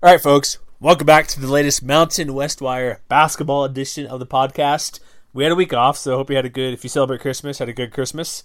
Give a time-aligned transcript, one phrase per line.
[0.00, 4.28] All right, folks, welcome back to the latest Mountain West Wire basketball edition of the
[4.28, 5.00] podcast.
[5.32, 7.20] We had a week off, so I hope you had a good, if you celebrate
[7.20, 8.44] Christmas, had a good Christmas.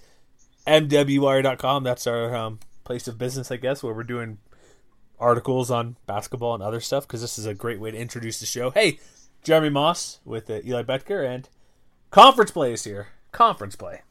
[0.66, 4.40] MWWire.com, that's our um, place of business, I guess, where we're doing
[5.20, 8.48] articles on basketball and other stuff, because this is a great way to introduce the
[8.48, 8.72] show.
[8.72, 8.98] Hey,
[9.44, 11.48] Jeremy Moss with uh, Eli Betker, and
[12.10, 13.10] conference play is here.
[13.32, 14.02] Conference play.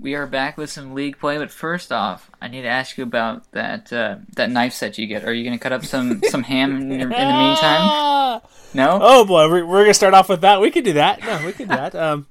[0.00, 3.04] We are back with some league play, but first off, I need to ask you
[3.04, 5.24] about that uh, that knife set you get.
[5.24, 8.40] Are you going to cut up some some ham in, your, in the meantime?
[8.74, 8.98] No.
[9.00, 10.60] Oh boy, we're, we're gonna start off with that.
[10.60, 11.20] We can do that.
[11.22, 11.94] No, we can do that.
[11.94, 12.26] Um,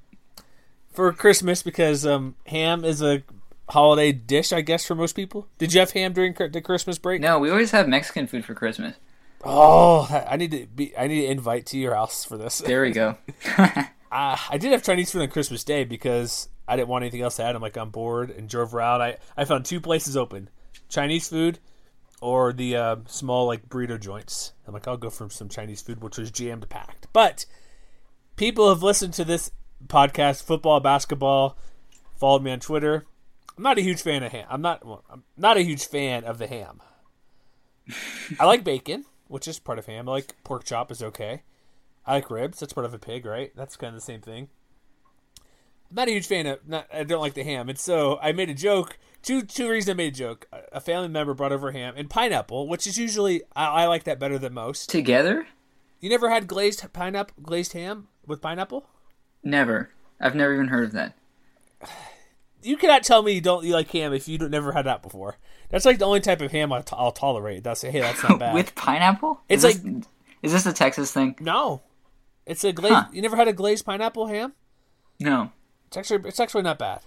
[0.92, 3.22] for Christmas because um, ham is a
[3.68, 5.48] holiday dish, I guess, for most people.
[5.58, 7.20] Did you have ham during the Christmas break?
[7.20, 8.96] No, we always have Mexican food for Christmas.
[9.44, 10.96] Oh, I need to be.
[10.96, 12.58] I need to invite to your house for this.
[12.58, 13.16] There we go.
[13.58, 17.36] uh, I did have Chinese food on Christmas Day because I didn't want anything else
[17.36, 17.56] to add.
[17.56, 19.02] I'm like on board and drove around.
[19.02, 20.48] I, I found two places open:
[20.88, 21.58] Chinese food
[22.22, 24.52] or the uh, small like burrito joints.
[24.66, 27.08] I'm like, I'll go for some Chinese food, which was jammed packed.
[27.12, 27.44] But
[28.36, 29.50] people have listened to this
[29.86, 31.58] podcast, football, basketball,
[32.16, 33.04] followed me on Twitter.
[33.56, 34.46] I'm not a huge fan of ham.
[34.48, 34.86] I'm not.
[34.86, 36.80] Well, I'm not a huge fan of the ham.
[38.38, 40.08] I like bacon, which is part of ham.
[40.08, 41.42] I like pork chop is okay.
[42.06, 42.60] I like ribs.
[42.60, 43.52] That's part of a pig, right?
[43.56, 44.48] That's kind of the same thing.
[45.94, 46.66] Not a huge fan of.
[46.66, 48.98] Not, I don't like the ham, and so I made a joke.
[49.22, 50.46] Two two reasons I made a joke.
[50.72, 54.18] A family member brought over ham and pineapple, which is usually I, I like that
[54.18, 54.88] better than most.
[54.90, 55.46] Together?
[56.00, 58.86] You never had glazed pineapple, glazed ham with pineapple?
[59.44, 59.90] Never.
[60.20, 61.14] I've never even heard of that.
[62.62, 65.02] You cannot tell me you don't you like ham if you don't, never had that
[65.02, 65.36] before.
[65.68, 67.64] That's like the only type of ham I'll, t- I'll tolerate.
[67.64, 68.54] That's hey, that's not bad.
[68.54, 69.40] with pineapple?
[69.48, 70.06] It's is like this,
[70.42, 71.34] is this a Texas thing?
[71.40, 71.82] no,
[72.46, 72.94] it's a glazed.
[72.94, 73.04] Huh.
[73.12, 74.52] You never had a glazed pineapple ham?
[75.20, 75.50] No.
[75.92, 77.00] It's actually it's actually not bad,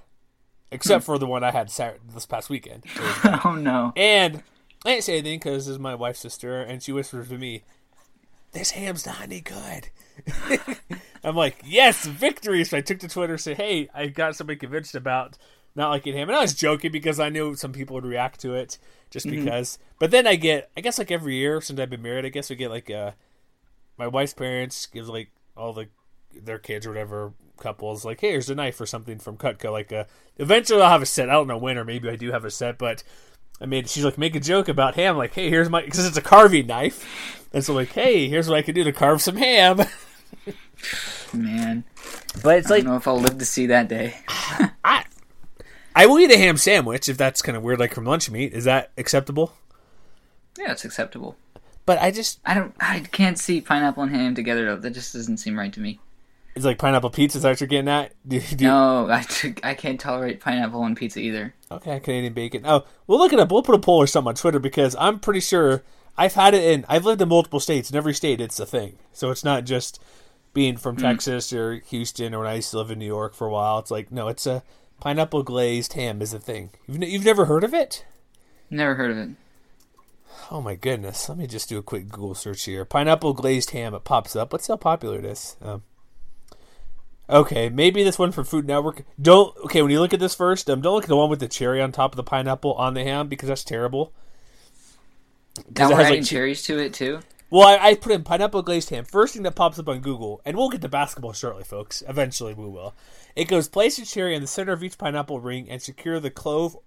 [0.69, 2.83] except for the one I had Saturday, this past weekend.
[3.43, 3.91] oh no.
[3.95, 4.43] And
[4.85, 7.63] I didn't say anything because this is my wife's sister, and she whispers to me,
[8.51, 9.89] "This ham's not any good."
[11.23, 14.59] I'm like, "Yes, victory!" So I took to Twitter, and said, "Hey, I got somebody
[14.59, 15.35] convinced about
[15.73, 18.53] not liking ham," and I was joking because I knew some people would react to
[18.53, 18.77] it
[19.09, 19.79] just because.
[19.97, 22.51] But then I get, I guess, like every year since I've been married, I guess
[22.51, 23.13] we get like uh,
[23.97, 25.87] my wife's parents give like all the
[26.39, 29.91] their kids or whatever couples like, "Hey, here's a knife or something from Cutco." Like,
[29.91, 30.05] uh,
[30.37, 31.29] eventually I'll have a set.
[31.29, 33.03] I don't know when, or maybe I do have a set, but.
[33.61, 36.17] I made she's like make a joke about ham like hey here's my because it's
[36.17, 39.37] a carving knife and so like hey here's what I can do to carve some
[39.37, 39.79] ham
[41.33, 41.85] Man.
[42.43, 44.15] but it's I like don't know if I'll live to see that day.
[44.83, 45.05] I
[45.95, 48.51] I will eat a ham sandwich if that's kind of weird like from lunch meat
[48.51, 49.53] is that acceptable
[50.59, 51.37] Yeah, it's acceptable.
[51.85, 54.77] but I just I don't I can't see pineapple and ham together though.
[54.81, 56.01] That just doesn't seem right to me.
[56.55, 59.25] It's like pineapple pizza is that what you're getting at do, do, No, I,
[59.63, 61.53] I can't tolerate pineapple on pizza either.
[61.71, 64.35] okay Canadian bacon oh we'll look it up we'll put a poll or something on
[64.35, 65.83] Twitter because I'm pretty sure
[66.17, 68.97] I've had it in I've lived in multiple states in every state it's a thing
[69.11, 70.01] so it's not just
[70.53, 73.47] being from Texas or Houston or when I used to live in New York for
[73.47, 74.63] a while it's like no it's a
[75.01, 78.05] pineapple glazed ham is a thing you've, n- you've never heard of it
[78.69, 79.29] Never heard of it.
[80.49, 81.29] Oh my goodness.
[81.29, 82.83] Let me just do a quick Google search here.
[82.83, 83.93] Pineapple glazed ham.
[83.93, 84.51] It pops up.
[84.51, 85.55] Let's see how popular it is.
[85.61, 85.83] Um,
[87.29, 89.03] okay, maybe this one from Food Network.
[89.21, 89.55] Don't.
[89.65, 91.47] Okay, when you look at this first, um, don't look at the one with the
[91.47, 94.13] cherry on top of the pineapple on the ham because that's terrible.
[95.77, 97.19] Now it we're has, adding like, cherries to it too.
[97.49, 99.05] Well, I, I put in pineapple glazed ham.
[99.05, 102.03] First thing that pops up on Google, and we'll get to basketball shortly, folks.
[102.07, 102.95] Eventually, we will.
[103.35, 106.31] It goes place a cherry in the center of each pineapple ring and secure the
[106.31, 106.77] clove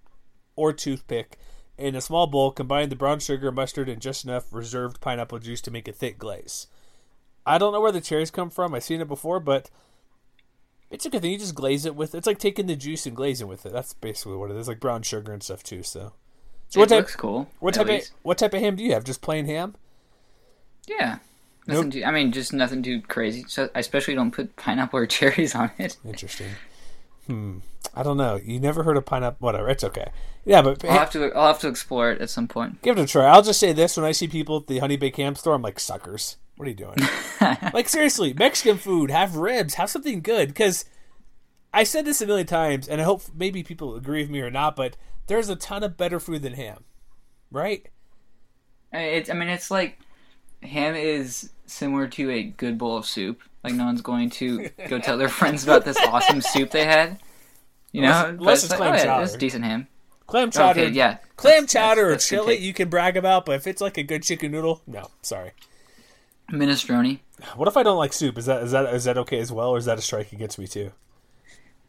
[0.57, 1.39] or toothpick
[1.79, 2.51] in a small bowl.
[2.51, 6.19] Combine the brown sugar, mustard, and just enough reserved pineapple juice to make a thick
[6.19, 6.67] glaze.
[7.47, 8.75] I don't know where the cherries come from.
[8.75, 9.71] I've seen it before, but
[10.91, 11.33] it's a good thing.
[11.33, 12.15] You just glaze it with.
[12.15, 13.73] It's like taking the juice and glazing with it.
[13.73, 14.69] That's basically what it is.
[14.69, 15.83] Like brown sugar and stuff too.
[15.83, 16.13] So,
[16.69, 16.99] so it what type?
[16.99, 17.49] looks cool.
[17.61, 19.05] What at type of what type of ham do you have?
[19.05, 19.75] Just plain ham?
[20.87, 21.19] Yeah.
[21.67, 23.45] Nothing too, I mean, just nothing too crazy.
[23.47, 25.99] So I especially don't put pineapple or cherries on it.
[26.05, 26.49] Interesting.
[27.27, 27.59] Hmm.
[27.95, 28.41] I don't know.
[28.43, 29.45] You never heard of pineapple?
[29.45, 29.69] Whatever.
[29.69, 30.11] It's okay.
[30.47, 31.31] Yeah, but I'll have to.
[31.35, 32.81] I'll have to explore it at some point.
[32.81, 33.27] give it a try.
[33.27, 35.63] I'll just say this: when I see people at the Honey Baked Ham store, I'm
[35.63, 36.39] like, suckers.
[36.59, 36.97] What are you doing?
[37.73, 40.49] like seriously, Mexican food, have ribs, have something good.
[40.49, 40.85] Because
[41.73, 44.51] I said this a million times, and I hope maybe people agree with me or
[44.51, 44.97] not, but
[45.29, 46.83] there's a ton of better food than ham,
[47.53, 47.87] right?
[48.93, 50.01] I mean, it's I mean it's like
[50.63, 53.41] ham is similar to a good bowl of soup.
[53.63, 57.21] Like no one's going to go tell their friends about this awesome soup they had.
[57.93, 59.37] You know, Unless- unless it's like, clam oh, yeah, chowder.
[59.39, 59.87] Decent ham.
[60.27, 61.19] Clam oh, chowder, Okay, yeah.
[61.37, 63.81] clam That's- chowder or that's- that's good chili you can brag about, but if it's
[63.81, 65.53] like a good chicken noodle, no, sorry.
[66.51, 67.19] Minestrone.
[67.57, 68.39] What if I don't like soup?
[68.39, 70.59] Is that is that is that okay as well, or is that a strike against
[70.59, 70.93] me too?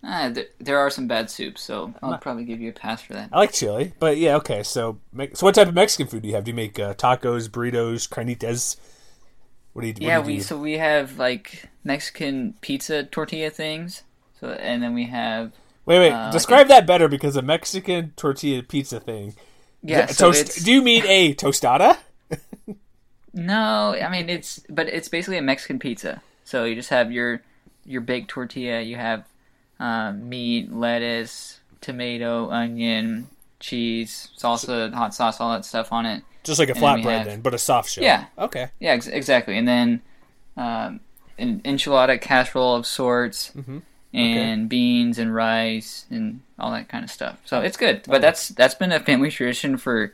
[0.04, 3.14] Ah, there, there are some bad soups, so I'll probably give you a pass for
[3.14, 3.30] that.
[3.34, 4.64] I like chili, but yeah, okay.
[4.64, 5.00] So,
[5.34, 6.46] so what type of Mexican food do you have?
[6.46, 8.78] Do you make uh, tacos, burritos, carnitas?
[9.74, 9.94] What do you?
[9.98, 10.44] Yeah, do you we do?
[10.44, 14.04] so we have like Mexican pizza tortilla things.
[14.40, 15.52] So and then we have
[15.86, 16.14] wait, wait.
[16.14, 19.36] uh, describe that better because a Mexican tortilla pizza thing.
[19.84, 20.06] yeah.
[20.06, 21.98] So toast- Do you mean a tostada?
[23.34, 26.22] No, I mean it's but it's basically a Mexican pizza.
[26.46, 27.42] So you just have your
[27.86, 28.82] your baked tortilla.
[28.82, 29.26] You have
[29.80, 33.30] um, meat, lettuce, tomato, onion,
[33.60, 36.24] cheese, salsa, hot sauce, all that stuff on it.
[36.44, 38.04] Just like a And then flatbread, then, but a soft shell.
[38.04, 38.26] Yeah.
[38.38, 38.70] Okay.
[38.80, 39.58] Yeah, ex- exactly.
[39.58, 40.02] And then
[40.58, 41.00] um,
[41.38, 43.78] an enchilada casserole of sorts, Mm-hmm.
[44.14, 47.40] and beans and rice and all that kind of stuff.
[47.46, 48.02] So it's good.
[48.08, 50.14] But that's that's been a family tradition for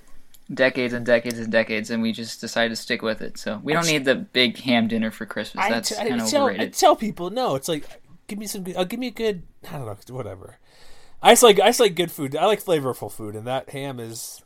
[0.53, 3.38] decades and decades and decades, and we just decided to stick with it.
[3.38, 5.65] So we don't need the big ham dinner for Christmas.
[5.68, 7.56] That's I, t- I kind of tell, I tell people no.
[7.56, 7.86] It's like
[8.27, 8.63] give me some.
[8.63, 9.44] good- Uh, give me a good.
[9.69, 10.15] I don't know.
[10.15, 10.57] Whatever.
[11.21, 12.36] I just like I just like good food.
[12.36, 14.44] I like flavorful food, and that ham is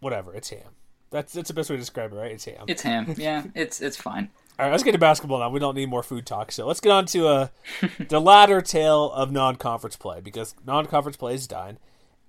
[0.00, 0.34] whatever.
[0.34, 0.76] It's ham.
[1.10, 2.32] That's that's the best way to describe it, right?
[2.32, 2.64] It's ham.
[2.68, 3.14] It's ham.
[3.18, 4.30] Yeah, it's it's fine.
[4.58, 5.48] All right, let's get to basketball now.
[5.50, 6.52] We don't need more food talk.
[6.52, 7.48] So let's get on to uh,
[8.08, 11.78] the latter tale of non-conference play because non-conference play is done.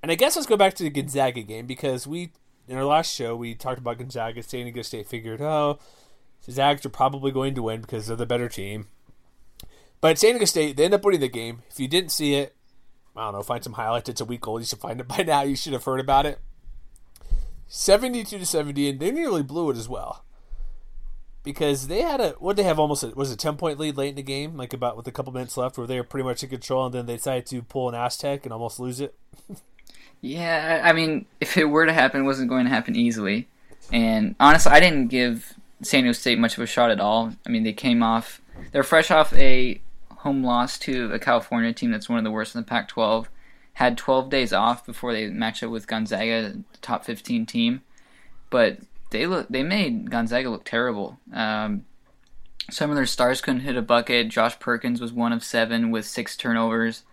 [0.04, 2.34] And I guess let's go back to the Gonzaga game because we
[2.68, 4.44] in our last show we talked about Gonzaga.
[4.44, 5.80] San Diego State figured, oh,
[6.46, 8.88] the Zags are probably going to win because they're the better team.
[10.02, 11.64] But San Diego State they end up winning the game.
[11.70, 12.54] If you didn't see it,
[13.16, 14.10] I don't know, find some highlights.
[14.10, 14.60] It's a week old.
[14.60, 15.44] You should find it by now.
[15.44, 16.40] You should have heard about it.
[17.70, 20.26] Seventy-two to seventy, and they nearly blew it as well
[21.44, 24.10] because they had a what they have almost a, was a ten point lead late
[24.10, 26.44] in the game, like about with a couple minutes left, where they were pretty much
[26.44, 29.16] in control, and then they decided to pull an Aztec and almost lose it.
[30.24, 33.50] Yeah, I mean, if it were to happen, it wasn't going to happen easily.
[33.92, 37.34] And honestly, I didn't give San Diego State much of a shot at all.
[37.46, 38.42] I mean, they came off,
[38.72, 42.56] they're fresh off a home loss to a California team that's one of the worst
[42.56, 43.30] in the Pac 12.
[43.74, 47.82] Had 12 days off before they matched up with Gonzaga, top 15 team.
[48.50, 48.78] But
[49.10, 51.20] they look, they made Gonzaga look terrible.
[51.34, 51.84] Um,
[52.72, 54.30] some of their stars couldn't hit a bucket.
[54.30, 57.04] Josh Perkins was one of seven with six turnovers.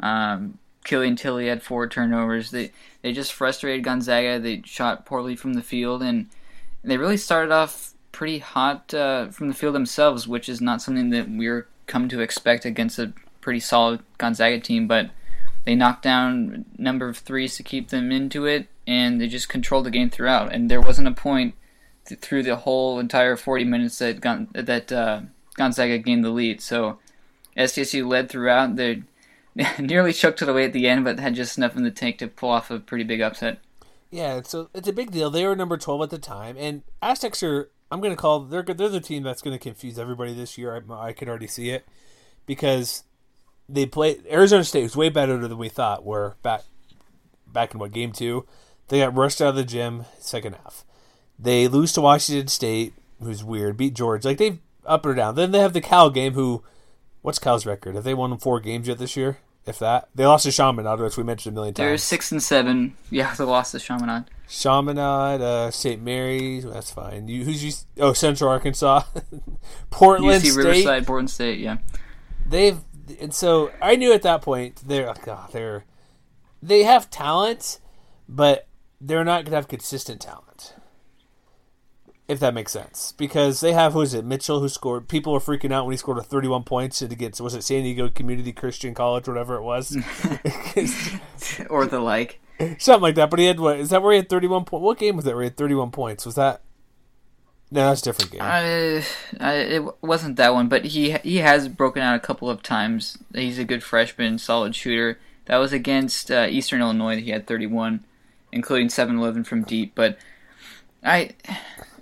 [0.00, 2.50] Um, Killian Tillie had four turnovers.
[2.50, 2.70] They
[3.02, 4.38] they just frustrated Gonzaga.
[4.38, 6.28] They shot poorly from the field, and
[6.82, 11.10] they really started off pretty hot uh, from the field themselves, which is not something
[11.10, 14.86] that we're come to expect against a pretty solid Gonzaga team.
[14.86, 15.10] But
[15.64, 19.86] they knocked down number of threes to keep them into it, and they just controlled
[19.86, 20.52] the game throughout.
[20.52, 21.54] And there wasn't a point
[22.06, 25.22] th- through the whole entire 40 minutes that Gon- that uh,
[25.56, 26.60] Gonzaga gained the lead.
[26.60, 26.98] So
[27.56, 28.76] SDSU led throughout.
[28.76, 29.02] They
[29.78, 32.28] nearly choked it away at the end, but had just enough in the tank to
[32.28, 33.58] pull off a pretty big upset.
[34.10, 35.30] Yeah, so it's a big deal.
[35.30, 37.70] They were number twelve at the time, and Aztecs are.
[37.90, 40.84] I'm going to call they're they're the team that's going to confuse everybody this year.
[40.90, 41.86] I, I can already see it
[42.46, 43.04] because
[43.68, 46.04] they play Arizona State was way better than we thought.
[46.04, 46.62] Were back
[47.46, 48.46] back in what game two?
[48.88, 50.84] They got rushed out of the gym second half.
[51.38, 53.76] They lose to Washington State, who's weird.
[53.76, 55.34] Beat George, like they up or down.
[55.34, 56.34] Then they have the Cal game.
[56.34, 56.62] Who,
[57.24, 57.94] what's Cal's record?
[57.94, 59.38] Have they won four games yet this year?
[59.66, 61.86] If that, they lost to Chaminade, which we mentioned a million times.
[61.86, 62.96] They're six and seven.
[63.10, 64.24] Yeah, they lost to Chaminade.
[64.46, 66.02] Chaminade, uh, St.
[66.02, 67.28] Mary's, that's fine.
[67.28, 67.72] You, who's you?
[67.98, 69.04] Oh, Central Arkansas,
[69.90, 70.56] Portland UC State.
[70.56, 71.60] Riverside, Portland State.
[71.60, 71.78] Yeah,
[72.46, 72.78] They've
[73.20, 75.84] and so I knew at that point they're oh God, they're
[76.62, 77.80] they have talent,
[78.28, 78.66] but
[79.00, 80.74] they're not gonna have consistent talent.
[82.26, 85.08] If that makes sense, because they have who is it Mitchell who scored.
[85.08, 88.08] People were freaking out when he scored a thirty-one points against was it San Diego
[88.08, 89.94] Community Christian College, whatever it was,
[91.68, 92.40] or the like.
[92.78, 93.28] something like that.
[93.28, 93.78] But he had what?
[93.78, 94.82] Is that where he had thirty-one point?
[94.82, 95.34] What game was that?
[95.34, 96.24] Where he had thirty-one points?
[96.24, 96.62] Was that?
[97.70, 98.40] No, that's a different game.
[98.40, 103.18] Uh, it wasn't that one, but he he has broken out a couple of times.
[103.34, 105.18] He's a good freshman, solid shooter.
[105.46, 107.20] That was against uh, Eastern Illinois.
[107.20, 108.02] He had 31,
[108.52, 109.92] including 7-11 from deep.
[109.94, 110.16] But
[111.04, 111.30] I,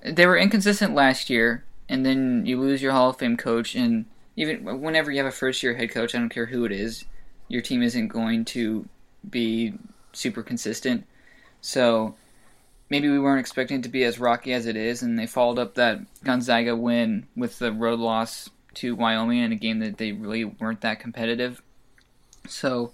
[0.04, 4.06] they were inconsistent last year, and then you lose your Hall of Fame coach, and
[4.36, 7.04] even whenever you have a first year head coach, I don't care who it is,
[7.48, 8.88] your team isn't going to
[9.28, 9.74] be
[10.12, 11.04] super consistent.
[11.60, 12.14] So
[12.88, 15.58] maybe we weren't expecting it to be as rocky as it is, and they followed
[15.58, 20.12] up that Gonzaga win with the road loss to Wyoming in a game that they
[20.12, 21.62] really weren't that competitive.
[22.48, 22.92] So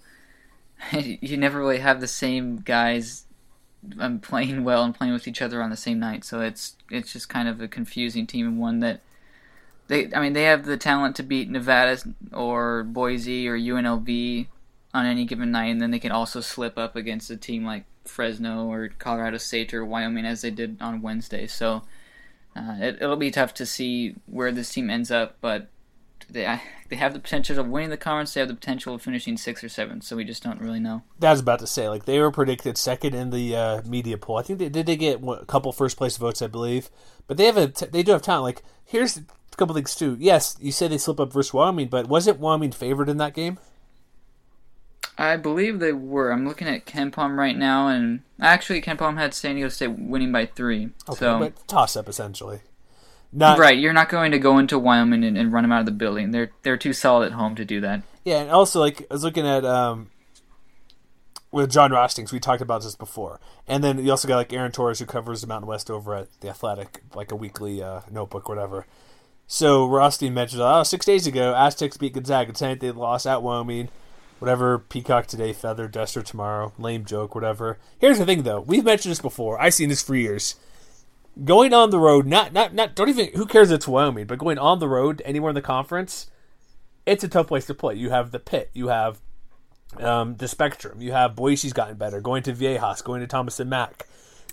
[0.93, 3.25] you never really have the same guys
[3.99, 6.25] um, playing well and playing with each other on the same night.
[6.25, 9.01] So it's it's just kind of a confusing team and one that
[9.89, 11.99] they I mean they have the talent to beat Nevada
[12.33, 14.47] or Boise or UNLV
[14.95, 17.85] on any given night, and then they can also slip up against a team like
[18.05, 21.47] Fresno or Colorado State or Wyoming as they did on Wednesday.
[21.47, 21.83] So
[22.57, 25.69] uh, it, will be tough to see where this team ends up, but
[26.31, 28.35] they they have the potential of winning the conference.
[28.35, 30.05] They have the potential of finishing sixth or seventh.
[30.05, 31.03] So we just don't really know.
[31.23, 34.39] I was about to say, like they were predicted second in the uh, media poll.
[34.39, 34.87] I think they did.
[34.87, 36.91] They get what, a couple first place votes, I believe.
[37.27, 38.45] But they have a they do have talent.
[38.45, 39.25] Like here's a
[39.57, 40.17] couple things too.
[40.19, 43.59] Yes, you said they slip up versus Wyoming, but wasn't Wyoming favored in that game?
[45.21, 46.31] I believe they were.
[46.31, 50.47] I'm looking at KenPom right now, and actually, KenPom had San Diego State winning by
[50.47, 50.91] three.
[51.09, 52.61] Okay, so toss up essentially.
[53.33, 53.79] Not right.
[53.79, 56.31] You're not going to go into Wyoming and, and, run them out of the building.
[56.31, 58.03] They're they're too solid at home to do that.
[58.25, 60.11] Yeah, and also like I was looking at um,
[61.51, 62.33] with Jon Rothstein's.
[62.33, 65.43] We talked about this before, and then you also got like Aaron Torres who covers
[65.43, 68.87] the Mountain West over at the Athletic, like a weekly uh, notebook, whatever.
[69.47, 72.53] So Rothstein mentioned, oh, six days ago, Aztecs beat Gonzaga.
[72.53, 73.89] Tonight they lost at Wyoming.
[74.39, 76.73] Whatever, Peacock today, Feather, Duster tomorrow.
[76.79, 77.79] Lame joke, whatever.
[77.99, 78.61] Here's the thing, though.
[78.61, 79.61] We've mentioned this before.
[79.61, 80.55] I've seen this for years
[81.45, 84.59] going on the road, not not not don't even who cares it's Wyoming, but going
[84.59, 86.31] on the road anywhere in the conference,
[87.07, 87.95] it's a tough place to play.
[87.95, 89.21] You have the pit, you have
[89.99, 93.71] um, the spectrum, you have Boise's gotten better, going to Viejas, going to Thomas and
[93.71, 94.07] Mack,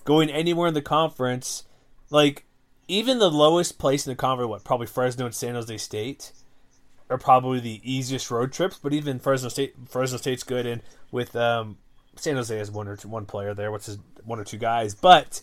[0.04, 1.64] going anywhere in the conference,
[2.10, 2.46] like
[2.88, 6.32] even the lowest place in the conference, what probably Fresno and San Jose State
[7.10, 11.36] are probably the easiest road trips, but even Fresno State Fresno State's good and with
[11.36, 11.78] um,
[12.16, 14.96] San Jose has one or two, one player there, which is one or two guys,
[14.96, 15.42] but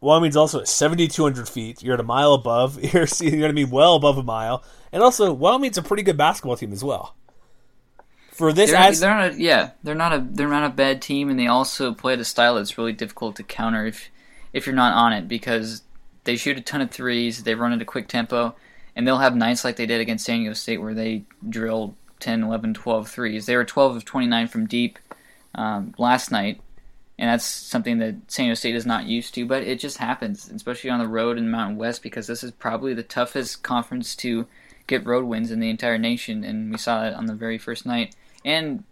[0.00, 1.82] Wyoming's also at 7,200 feet.
[1.82, 2.82] You're at a mile above.
[2.94, 4.62] You're, you're going to be well above a mile.
[4.92, 7.14] And also, Wyoming's a pretty good basketball team as well.
[8.30, 11.02] For this, they're, as- they're not a, yeah, they're not a they're not a bad
[11.02, 14.10] team, and they also play at a style that's really difficult to counter if
[14.52, 15.82] if you're not on it because
[16.22, 17.42] they shoot a ton of threes.
[17.42, 18.54] They run at a quick tempo,
[18.94, 22.44] and they'll have nights like they did against San Diego State where they drilled 10,
[22.44, 23.46] 11, 12 threes.
[23.46, 25.00] They were 12 of 29 from deep
[25.56, 26.60] um, last night,
[27.18, 29.44] and that's something that San Diego State is not used to.
[29.44, 32.94] But it just happens, especially on the road in Mountain West, because this is probably
[32.94, 34.46] the toughest conference to
[34.86, 37.84] get road wins in the entire nation, and we saw that on the very first
[37.84, 38.14] night.
[38.44, 38.84] And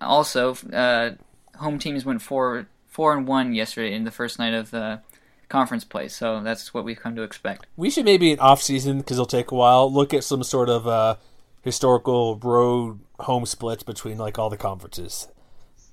[0.00, 1.12] also, uh,
[1.56, 5.00] home teams went four four and one yesterday in the first night of the
[5.48, 6.08] conference play.
[6.08, 7.66] So that's what we've come to expect.
[7.76, 9.92] We should maybe in off season because it'll take a while.
[9.92, 11.16] Look at some sort of uh,
[11.62, 15.28] historical road home splits between like all the conferences.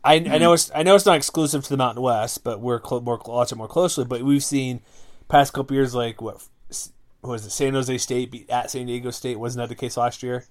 [0.07, 0.33] I, mm-hmm.
[0.33, 3.01] I know it's I know it's not exclusive to the Mountain West, but we're cl-
[3.01, 4.05] more watch it more closely.
[4.05, 4.79] But we've seen
[5.27, 6.41] past couple years like what,
[7.19, 7.49] what was it?
[7.49, 9.37] San Jose State beat at San Diego State.
[9.37, 10.45] Wasn't that the case last year?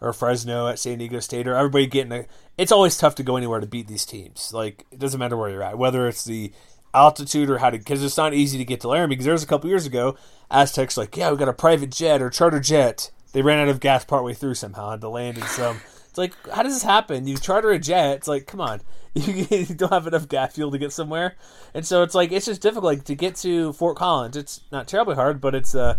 [0.00, 2.26] Or Fresno at San Diego State, or everybody getting a.
[2.58, 4.52] It's always tough to go anywhere to beat these teams.
[4.52, 6.52] Like it doesn't matter where you're at, whether it's the
[6.92, 9.10] altitude or how to, because it's not easy to get to Laramie.
[9.10, 10.16] Because there was a couple years ago,
[10.50, 13.12] Aztecs like, yeah, we got a private jet or charter jet.
[13.32, 15.80] They ran out of gas partway through somehow, had to land in some
[16.12, 17.26] it's like, how does this happen?
[17.26, 18.18] You charter a jet.
[18.18, 18.82] It's like, come on,
[19.14, 21.36] you, you don't have enough gas fuel to get somewhere,
[21.72, 24.36] and so it's like it's just difficult like, to get to Fort Collins.
[24.36, 25.96] It's not terribly hard, but it's uh,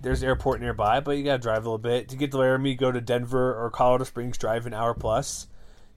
[0.00, 2.38] there's an airport nearby, but you got to drive a little bit to get to
[2.38, 2.76] Laramie.
[2.76, 5.48] Go to Denver or Colorado Springs, drive an hour plus.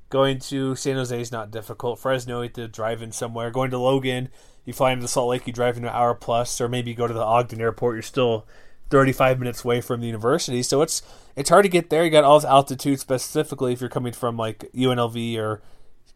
[0.10, 2.00] Going to San Jose is not difficult.
[2.00, 3.52] Fresno, you have to drive in somewhere.
[3.52, 4.30] Going to Logan,
[4.64, 7.06] you fly into Salt Lake, you drive in an hour plus, or maybe you go
[7.06, 7.96] to the Ogden Airport.
[7.96, 8.48] You're still
[8.89, 10.63] 35 minutes away from the university.
[10.63, 11.01] So it's
[11.36, 12.04] it's hard to get there.
[12.04, 15.62] You got all this altitude specifically if you're coming from like UNLV or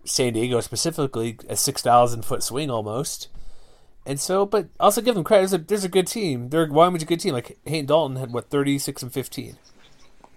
[0.06, 3.28] San Diego specifically, a 6,000 foot swing almost.
[4.06, 5.50] And so, but also give them credit.
[5.50, 6.50] There's a, there's a good team.
[6.50, 7.34] They're Wyoming's a good team.
[7.34, 9.58] Like Hayden Dalton had what 36 and 15.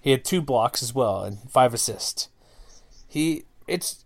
[0.00, 2.28] He had two blocks as well and five assists.
[3.06, 4.04] He it's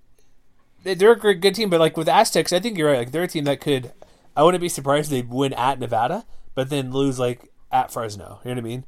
[0.83, 2.99] they're a good team, but like with Aztecs, I think you're right.
[2.99, 3.92] Like they're a team that could.
[4.37, 8.40] I wouldn't be surprised if they win at Nevada, but then lose like at Fresno.
[8.44, 8.85] You know what I mean?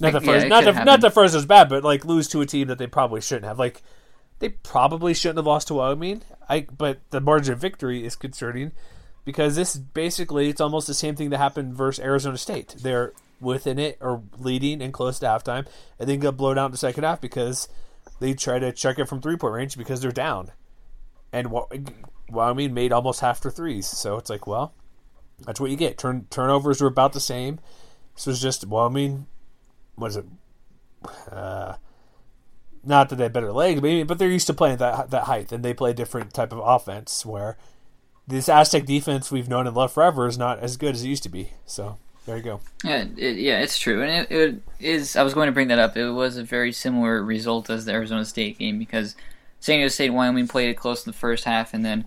[0.00, 2.46] Not that Fresno, yeah, not, that, not that Fresno's bad, but like lose to a
[2.46, 3.58] team that they probably shouldn't have.
[3.58, 3.82] Like
[4.38, 6.22] they probably shouldn't have lost to Wyoming.
[6.48, 8.72] I but the margin of victory is concerning
[9.24, 12.74] because this basically it's almost the same thing that happened versus Arizona State.
[12.78, 15.66] They're within it or leading and close to halftime,
[15.98, 17.68] and then get blown out in the second half because
[18.20, 20.50] they try to check it from three point range because they're down.
[21.32, 21.50] And
[22.28, 24.74] Wyoming made almost half their threes, so it's like, well,
[25.46, 25.98] that's what you get.
[25.98, 27.58] Turn turnovers were about the same.
[28.22, 29.26] This was just well, I mean,
[29.96, 30.24] was it?
[31.28, 31.74] Uh,
[32.84, 35.50] not that they had better legs, maybe, but they're used to playing that that height,
[35.50, 37.26] and they play a different type of offense.
[37.26, 37.58] Where
[38.28, 41.24] this Aztec defense we've known and loved forever is not as good as it used
[41.24, 41.50] to be.
[41.66, 42.60] So there you go.
[42.84, 45.16] Yeah, it, yeah, it's true, and it, it is.
[45.16, 45.96] I was going to bring that up.
[45.96, 49.16] It was a very similar result as the Arizona State game because
[49.58, 52.04] San Diego State Wyoming played it close in the first half, and then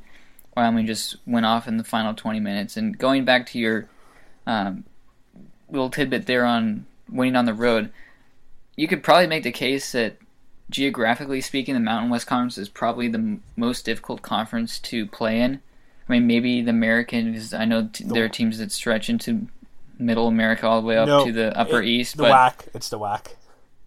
[0.55, 2.77] Wyoming just went off in the final 20 minutes.
[2.77, 3.89] And going back to your
[4.47, 4.85] um,
[5.69, 7.91] little tidbit there on winning on the road,
[8.75, 10.17] you could probably make the case that
[10.69, 15.39] geographically speaking, the Mountain West Conference is probably the m- most difficult conference to play
[15.39, 15.61] in.
[16.07, 19.47] I mean, maybe the American, because I know t- there are teams that stretch into
[19.97, 22.67] Middle America all the way up No, to the Upper it- East, The but WAC.
[22.73, 23.35] It's the WAC.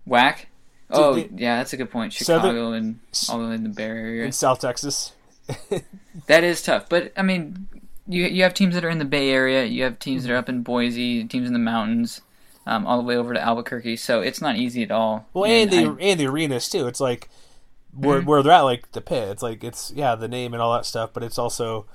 [0.08, 0.46] WAC.
[0.90, 2.12] Oh, the- yeah, that's a good point.
[2.12, 4.24] The- Chicago and all the way in the Bay Area.
[4.24, 5.12] In South Texas.
[6.26, 7.68] That is tough, but I mean,
[8.08, 10.36] you you have teams that are in the Bay Area, you have teams that are
[10.36, 12.20] up in Boise, teams in the mountains,
[12.66, 13.96] um, all the way over to Albuquerque.
[13.96, 15.26] So it's not easy at all.
[15.34, 16.00] Well, and, the I- Mm-hmm.
[16.00, 16.86] and the arenas too.
[16.88, 17.28] It's like
[17.94, 19.28] where where they're at, like the pit.
[19.28, 21.86] It's like it's yeah, the name and all that stuff, but it's also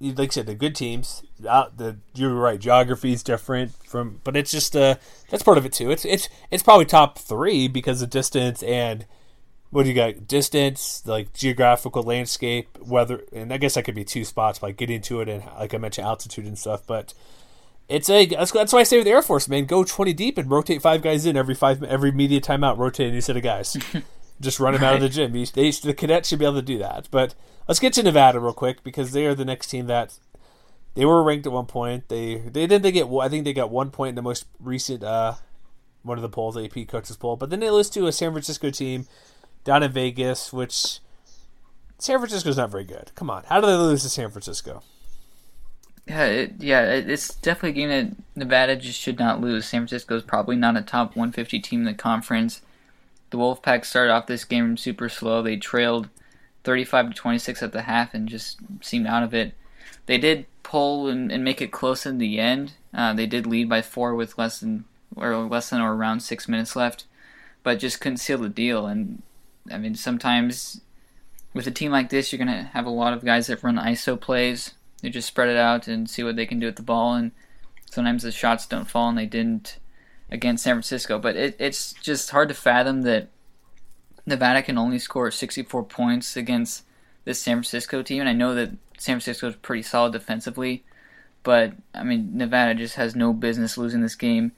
[0.00, 1.22] like I said, the good teams.
[1.48, 2.58] Out the you're right.
[2.58, 4.96] Geography is different from, but it's just uh
[5.30, 5.90] that's part of it too.
[5.90, 9.06] It's it's it's probably top three because of distance and
[9.72, 10.28] what do you got?
[10.28, 15.00] Distance, like geographical landscape, weather, and I guess that could be two spots, like getting
[15.02, 16.86] to it and like I mentioned, altitude and stuff.
[16.86, 17.14] But
[17.88, 20.36] it's a that's, that's why I say with the Air Force, man, go twenty deep
[20.38, 23.42] and rotate five guys in every five every media timeout, rotate a new set of
[23.42, 23.76] guys.
[24.40, 25.34] Just run them out of the gym.
[25.36, 27.08] You- They, the cadets should be able to do that.
[27.10, 27.34] But
[27.66, 30.18] let's get to Nevada real quick because they are the next team that
[30.94, 32.08] they were ranked at one point.
[32.08, 35.02] They they did they get I think they got one point in the most recent
[35.02, 35.34] uh
[36.02, 37.36] one of the polls, AP coaches poll.
[37.36, 39.06] But then they lose to a San Francisco team
[39.64, 41.00] down in Vegas, which
[41.98, 43.12] San Francisco's not very good.
[43.14, 44.82] Come on, how do they lose to San Francisco?
[46.06, 49.66] Yeah, it, yeah, it, it's definitely a game that Nevada just should not lose.
[49.66, 52.62] San Francisco is probably not a top 150 team in the conference.
[53.30, 55.42] The Wolfpack started off this game super slow.
[55.42, 56.08] They trailed
[56.64, 59.54] 35 to 26 at the half and just seemed out of it.
[60.06, 62.74] They did pull and, and make it close in the end.
[62.92, 66.48] Uh, they did lead by four with less than or less than or around six
[66.48, 67.04] minutes left,
[67.62, 68.86] but just couldn't seal the deal.
[68.86, 69.22] And
[69.70, 70.80] I mean, sometimes
[71.54, 74.20] with a team like this, you're gonna have a lot of guys that run ISO
[74.20, 74.74] plays.
[75.02, 77.32] They just spread it out and see what they can do with the ball, and
[77.90, 79.78] sometimes the shots don't fall, and they didn't
[80.30, 81.18] against San Francisco.
[81.18, 83.28] But it, it's just hard to fathom that
[84.26, 86.84] Nevada can only score 64 points against
[87.24, 88.20] this San Francisco team.
[88.20, 90.84] And I know that San Francisco is pretty solid defensively,
[91.42, 94.52] but I mean Nevada just has no business losing this game.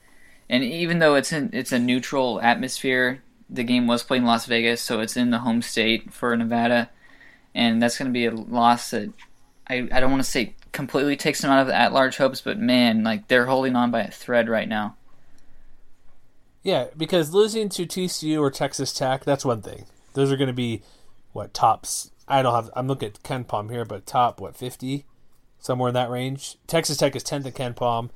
[0.49, 4.45] And even though it's in, it's a neutral atmosphere, the game was played in Las
[4.45, 6.89] Vegas, so it's in the home state for Nevada,
[7.53, 9.11] and that's going to be a loss that
[9.67, 12.59] I, I don't want to say completely takes them out of the at-large hopes, but
[12.59, 14.95] man, like they're holding on by a thread right now.
[16.63, 19.85] Yeah, because losing to TCU or Texas Tech, that's one thing.
[20.13, 20.81] Those are going to be
[21.31, 22.11] what tops.
[22.27, 22.71] I don't have.
[22.75, 25.05] I'm looking at KenPom here, but top what 50,
[25.59, 26.57] somewhere in that range.
[26.65, 28.09] Texas Tech is 10th at KenPom.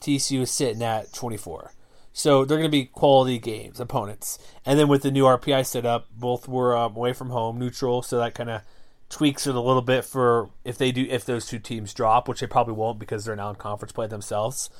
[0.00, 1.72] TCU is sitting at 24.
[2.18, 4.38] So they're going to be quality games, opponents.
[4.64, 8.00] And then with the new RPI setup, both were um, away from home, neutral.
[8.00, 8.62] So that kind of
[9.10, 12.40] tweaks it a little bit for if they do if those two teams drop, which
[12.40, 14.70] they probably won't because they're now in conference play themselves.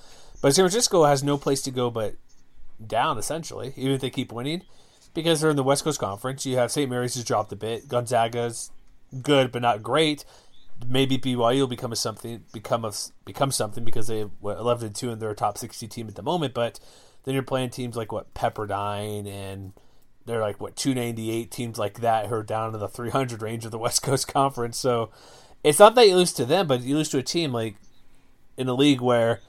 [0.41, 2.15] But San Francisco has no place to go but
[2.85, 4.63] down essentially, even if they keep winning,
[5.13, 6.47] because they're in the West Coast Conference.
[6.47, 6.89] You have St.
[6.89, 7.87] Mary's has dropped a bit.
[7.87, 8.71] Gonzaga's
[9.21, 10.25] good but not great.
[10.85, 12.93] Maybe BYU will become a something, become a
[13.25, 16.15] become something because they what, eleven and two and they're a top sixty team at
[16.15, 16.55] the moment.
[16.55, 16.81] But
[17.25, 19.73] then you're playing teams like what Pepperdine and
[20.27, 23.71] they're like what 298 teams like that who are down in the 300 range of
[23.71, 24.77] the West Coast Conference.
[24.77, 25.11] So
[25.65, 27.77] it's not that you lose to them, but you lose to a team like
[28.57, 29.41] in a league where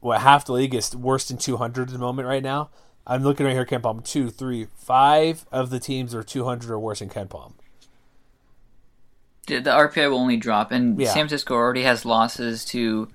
[0.00, 2.70] what half the league is worse than 200 at the moment right now.
[3.06, 4.04] I'm looking right here, KenPom.
[4.04, 7.52] Two, three, five of the teams are 200 or worse in KenPom.
[9.46, 11.08] The the RPI will only drop, and Yeah.
[11.08, 13.08] San Francisco already has losses to.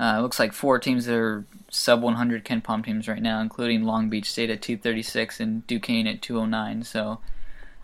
[0.00, 4.08] Uh, looks like four teams that are sub 100 KenPom teams right now, including Long
[4.08, 6.84] Beach State at 236 and Duquesne at 209.
[6.84, 7.18] So,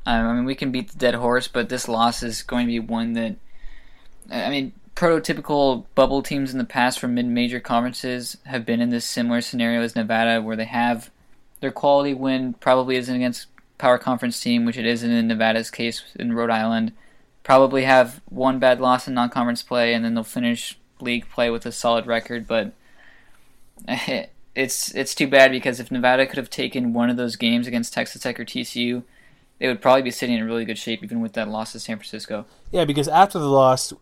[0.07, 2.73] um, I mean, we can beat the dead horse, but this loss is going to
[2.73, 3.35] be one that,
[4.31, 9.05] I mean, prototypical bubble teams in the past from mid-major conferences have been in this
[9.05, 11.11] similar scenario as Nevada, where they have
[11.61, 16.05] their quality win probably isn't against power conference team, which it isn't in Nevada's case
[16.17, 16.93] in Rhode Island.
[17.45, 21.65] Probably have one bad loss in non-conference play, and then they'll finish league play with
[21.67, 22.49] a solid record.
[22.49, 22.73] But
[24.55, 27.93] it's it's too bad because if Nevada could have taken one of those games against
[27.93, 29.03] Texas Tech or TCU,
[29.59, 31.97] they would probably be sitting in really good shape even with that loss to San
[31.97, 32.47] Francisco.
[32.71, 33.93] Yeah, because after the loss,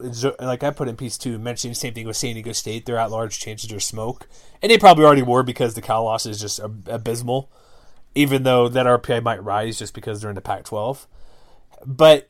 [0.40, 2.98] like I put in piece two, mentioning the same thing with San Diego State, their
[2.98, 4.28] at-large chances are smoke,
[4.62, 7.50] and they probably already were because the Cal loss is just abysmal.
[8.14, 11.06] Even though that RPI might rise just because they're in the Pac-12,
[11.86, 12.28] but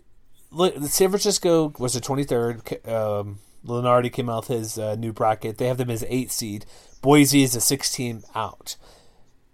[0.55, 2.89] San Francisco was the 23rd.
[2.89, 5.59] Um, Lunardi came out with his uh, new bracket.
[5.59, 6.67] They have them as eight seed.
[7.01, 8.77] Boise is a 16 out.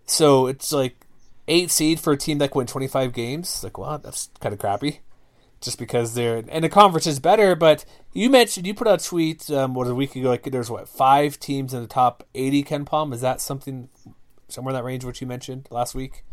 [0.07, 0.97] So it's like
[1.47, 3.63] eight seed for a team that win 25 games.
[3.63, 5.01] Like, well, that's kind of crappy.
[5.61, 7.55] just because they're and the conference is better.
[7.55, 10.29] But you mentioned you put out a tweet um, what a week ago.
[10.31, 12.63] Like there's what five teams in the top eighty.
[12.63, 13.89] KenPom is that something
[14.49, 15.05] somewhere in that range?
[15.05, 16.25] What you mentioned last week?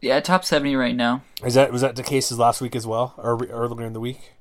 [0.00, 1.22] Yeah, top seventy right now.
[1.44, 4.32] Is that was that the cases last week as well, or earlier in the week?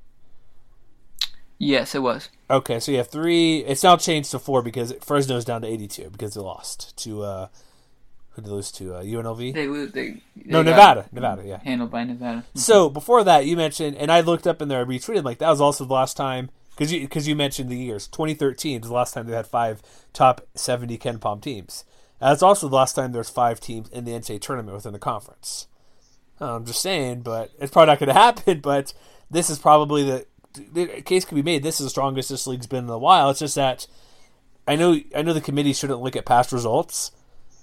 [1.58, 2.30] Yes, it was.
[2.50, 3.60] Okay, so you have three.
[3.60, 7.48] It's now changed to four because Fresno's down to eighty-two because they lost to uh,
[8.32, 8.96] who did they lose to?
[8.96, 9.54] Uh, UNLV.
[9.54, 9.92] They lose.
[9.92, 11.08] They, they no Nevada.
[11.12, 11.44] Nevada.
[11.46, 11.60] Yeah.
[11.62, 12.46] Handled by Nevada.
[12.56, 15.50] so before that, you mentioned, and I looked up in there, I retweeted like that
[15.50, 18.08] was also the last time because you because you mentioned the years.
[18.08, 19.82] Twenty thirteen is the last time they had five
[20.14, 21.84] top seventy KenPom teams.
[22.20, 25.68] That's also the last time there's five teams in the NCAA tournament within the conference.
[26.40, 28.60] I'm just saying, but it's probably not going to happen.
[28.60, 28.94] But
[29.30, 31.64] this is probably the the case can be made.
[31.64, 33.30] This is the strongest this league's been in a while.
[33.30, 33.88] It's just that
[34.68, 37.12] I know I know the committee shouldn't look at past results,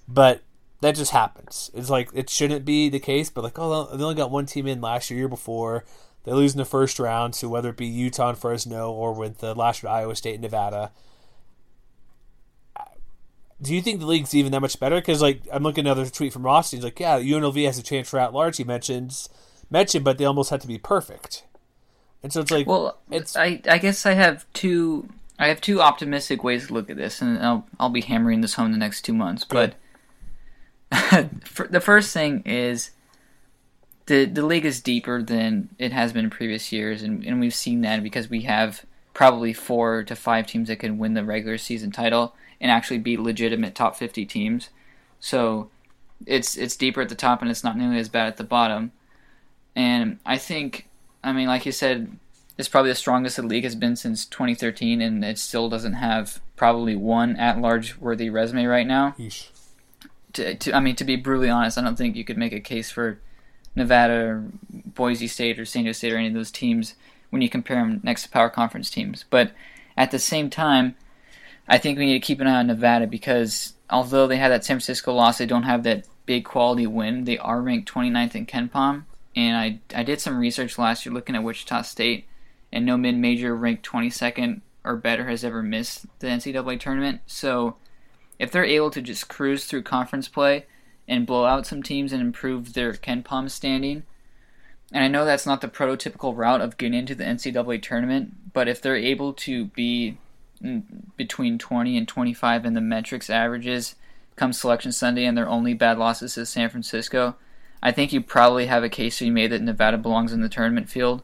[0.08, 0.42] but
[0.80, 1.70] that just happens.
[1.74, 4.66] It's like it shouldn't be the case, but like oh they only got one team
[4.66, 5.84] in last year, year before.
[6.24, 9.38] They lose in the first round to whether it be Utah and Fresno or with
[9.38, 10.90] the last year Iowa State and Nevada.
[13.60, 14.96] Do you think the league's even that much better?
[14.96, 16.70] Because like I'm looking at another tweet from Ross.
[16.70, 18.58] He's like, yeah, UNLV has a chance for at large.
[18.58, 19.28] He mentions
[19.70, 21.44] mentioned, but they almost had to be perfect.
[22.22, 25.80] And so it's like, well, it's I I guess I have two I have two
[25.80, 29.02] optimistic ways to look at this, and I'll I'll be hammering this home the next
[29.02, 29.44] two months.
[29.44, 29.74] But
[30.90, 32.90] the first thing is
[34.06, 37.54] the the league is deeper than it has been in previous years, and and we've
[37.54, 41.58] seen that because we have probably four to five teams that can win the regular
[41.58, 44.70] season title and actually be legitimate top fifty teams.
[45.20, 45.70] So
[46.26, 48.92] it's it's deeper at the top and it's not nearly as bad at the bottom.
[49.74, 50.88] And I think
[51.22, 52.18] I mean, like you said,
[52.58, 56.40] it's probably the strongest the league has been since 2013, and it still doesn't have
[56.56, 59.14] probably one at-large worthy resume right now.
[60.34, 62.60] To, to, I mean, to be brutally honest, I don't think you could make a
[62.60, 63.18] case for
[63.74, 66.94] Nevada, or Boise State, or San Diego State, or any of those teams
[67.30, 69.24] when you compare them next to power conference teams.
[69.28, 69.52] But
[69.96, 70.94] at the same time,
[71.68, 74.64] I think we need to keep an eye on Nevada because although they had that
[74.64, 77.24] San Francisco loss, they don't have that big quality win.
[77.24, 81.34] They are ranked 29th in KenPom, and I I did some research last year looking
[81.34, 82.26] at Wichita State,
[82.72, 87.20] and no mid major ranked 22nd or better has ever missed the NCAA tournament.
[87.26, 87.76] So
[88.38, 90.66] if they're able to just cruise through conference play
[91.08, 94.04] and blow out some teams and improve their KenPom standing,
[94.92, 98.68] and I know that's not the prototypical route of getting into the NCAA tournament, but
[98.68, 100.18] if they're able to be
[100.62, 100.82] Mm,
[101.16, 103.94] between 20 and 25 in the metrics averages
[104.36, 107.36] come selection Sunday and their only bad losses is San Francisco,
[107.82, 110.48] I think you probably have a case to be made that Nevada belongs in the
[110.48, 111.22] tournament field.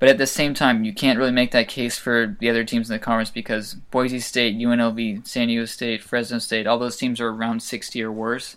[0.00, 2.90] But at the same time, you can't really make that case for the other teams
[2.90, 7.20] in the conference because Boise State, UNLV, San Diego State, Fresno State, all those teams
[7.20, 8.56] are around 60 or worse,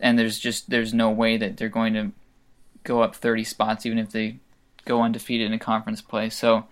[0.00, 2.10] and there's just there's no way that they're going to
[2.82, 4.38] go up 30 spots even if they
[4.84, 6.28] go undefeated in a conference play.
[6.28, 6.66] So,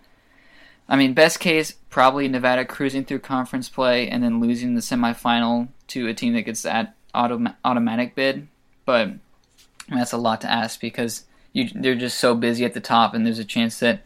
[0.91, 5.69] I mean, best case probably Nevada cruising through conference play and then losing the semifinal
[5.89, 8.49] to a team that gets that autom- automatic bid,
[8.85, 9.11] but
[9.89, 13.25] that's a lot to ask because you, they're just so busy at the top, and
[13.25, 14.03] there's a chance that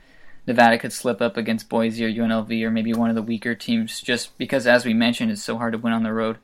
[0.47, 4.01] Nevada could slip up against Boise or UNLV or maybe one of the weaker teams,
[4.01, 6.39] just because, as we mentioned, it's so hard to win on the road.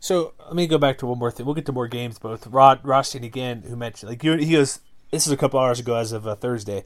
[0.00, 1.46] So let me go back to one more thing.
[1.46, 4.80] We'll get to more games, both Rod Rothstein again, who mentioned like he goes.
[5.10, 6.84] This is a couple hours ago, as of uh, Thursday.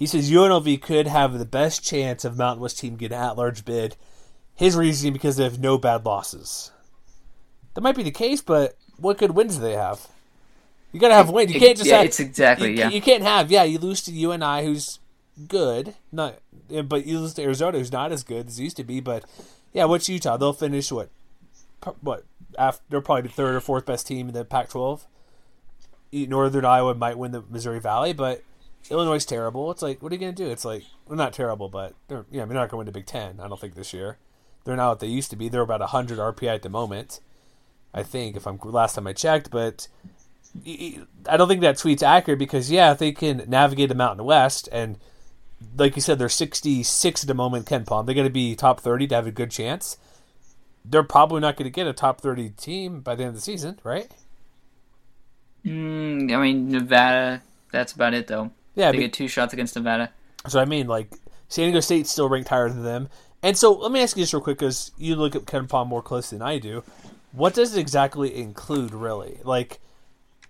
[0.00, 3.66] He says UNLV could have the best chance of Mountain West team getting an at-large
[3.66, 3.96] bid.
[4.54, 6.70] His reasoning because they have no bad losses.
[7.74, 10.08] That might be the case, but what good wins do they have?
[10.90, 11.52] You gotta have wins.
[11.52, 12.06] You can't just yeah, have.
[12.06, 12.88] It's exactly you, yeah.
[12.88, 13.62] You can't have yeah.
[13.64, 15.00] You lose to UNI, who's
[15.46, 16.38] good, not
[16.84, 19.00] but you lose to Arizona, who's not as good as it used to be.
[19.00, 19.26] But
[19.74, 20.38] yeah, what's Utah?
[20.38, 21.10] They'll finish what?
[22.00, 22.24] What?
[22.58, 25.02] After they're probably the third or fourth best team in the Pac-12.
[26.12, 28.42] Northern Iowa might win the Missouri Valley, but
[28.88, 29.70] Illinois is terrible.
[29.70, 30.50] It's like, what are you going to do?
[30.50, 33.06] It's like, well, not terrible, but they're yeah, I mean, they're not going to Big
[33.06, 33.40] Ten.
[33.40, 34.18] I don't think this year.
[34.64, 35.48] They're not what they used to be.
[35.48, 37.20] They're about hundred RPI at the moment.
[37.92, 39.88] I think if I'm last time I checked, but
[40.64, 44.98] I don't think that tweet's accurate because yeah, they can navigate the Mountain West and
[45.76, 47.66] like you said, they're 66 at the moment.
[47.66, 49.98] KenPom, they're going to be top 30 to have a good chance.
[50.84, 53.40] They're probably not going to get a top 30 team by the end of the
[53.40, 54.10] season, right?
[55.64, 57.42] Mm, I mean, Nevada.
[57.72, 58.50] That's about it, though.
[58.74, 60.10] Yeah, they but, get two shots against Nevada.
[60.48, 61.12] So I mean, like
[61.48, 63.08] San Diego State's still ranked higher than them.
[63.42, 66.02] And so let me ask you this real quick, because you look at KenPom more
[66.02, 66.82] closely than I do.
[67.32, 69.38] What does it exactly include, really?
[69.44, 69.80] Like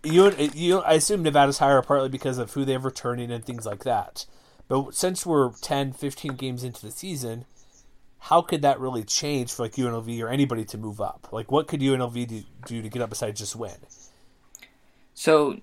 [0.02, 3.66] you you I assume Nevada's higher partly because of who they have returning and things
[3.66, 4.26] like that.
[4.68, 7.44] But since we're 10, 15 games into the season,
[8.20, 11.28] how could that really change for like UNLV or anybody to move up?
[11.33, 13.74] Like, what could UNLV do, do to get up besides just win?
[15.14, 15.59] So,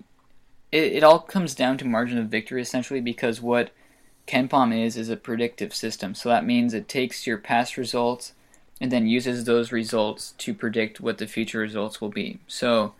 [0.72, 3.70] it, it all comes down to margin of victory essentially because what
[4.26, 6.14] KenPom is is a predictive system.
[6.14, 8.32] So that means it takes your past results
[8.80, 12.38] and then uses those results to predict what the future results will be.
[12.46, 12.94] So,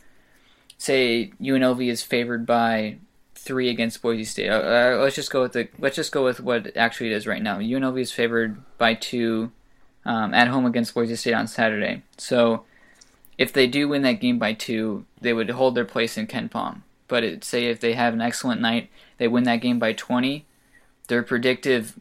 [0.76, 2.96] say UNLV is favored by
[3.34, 4.48] three against Boise State.
[4.48, 7.26] Uh, uh, let's just go with the let's just go with what actually it is
[7.26, 7.58] right now.
[7.58, 9.52] UNLV is favored by two
[10.04, 12.02] um, at home against Boise State on Saturday.
[12.16, 12.64] So,
[13.36, 16.82] if they do win that game by two, they would hold their place in KenPom.
[17.08, 20.44] But it, say if they have an excellent night, they win that game by 20,
[21.08, 21.98] their predictive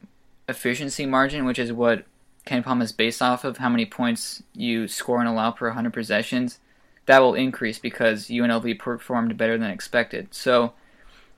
[0.47, 2.05] efficiency margin, which is what
[2.45, 6.59] KenPom is based off of, how many points you score and allow per 100 possessions,
[7.05, 10.33] that will increase because UNLV performed better than expected.
[10.33, 10.73] So,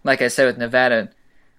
[0.03, 1.09] like I said with Nevada,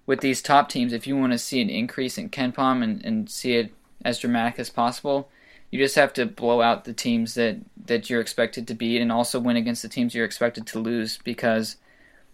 [0.05, 3.29] with these top teams, if you want to see an increase in KenPom and, and
[3.29, 5.29] see it as dramatic as possible,
[5.69, 9.11] you just have to blow out the teams that, that you're expected to beat and
[9.11, 11.77] also win against the teams you're expected to lose because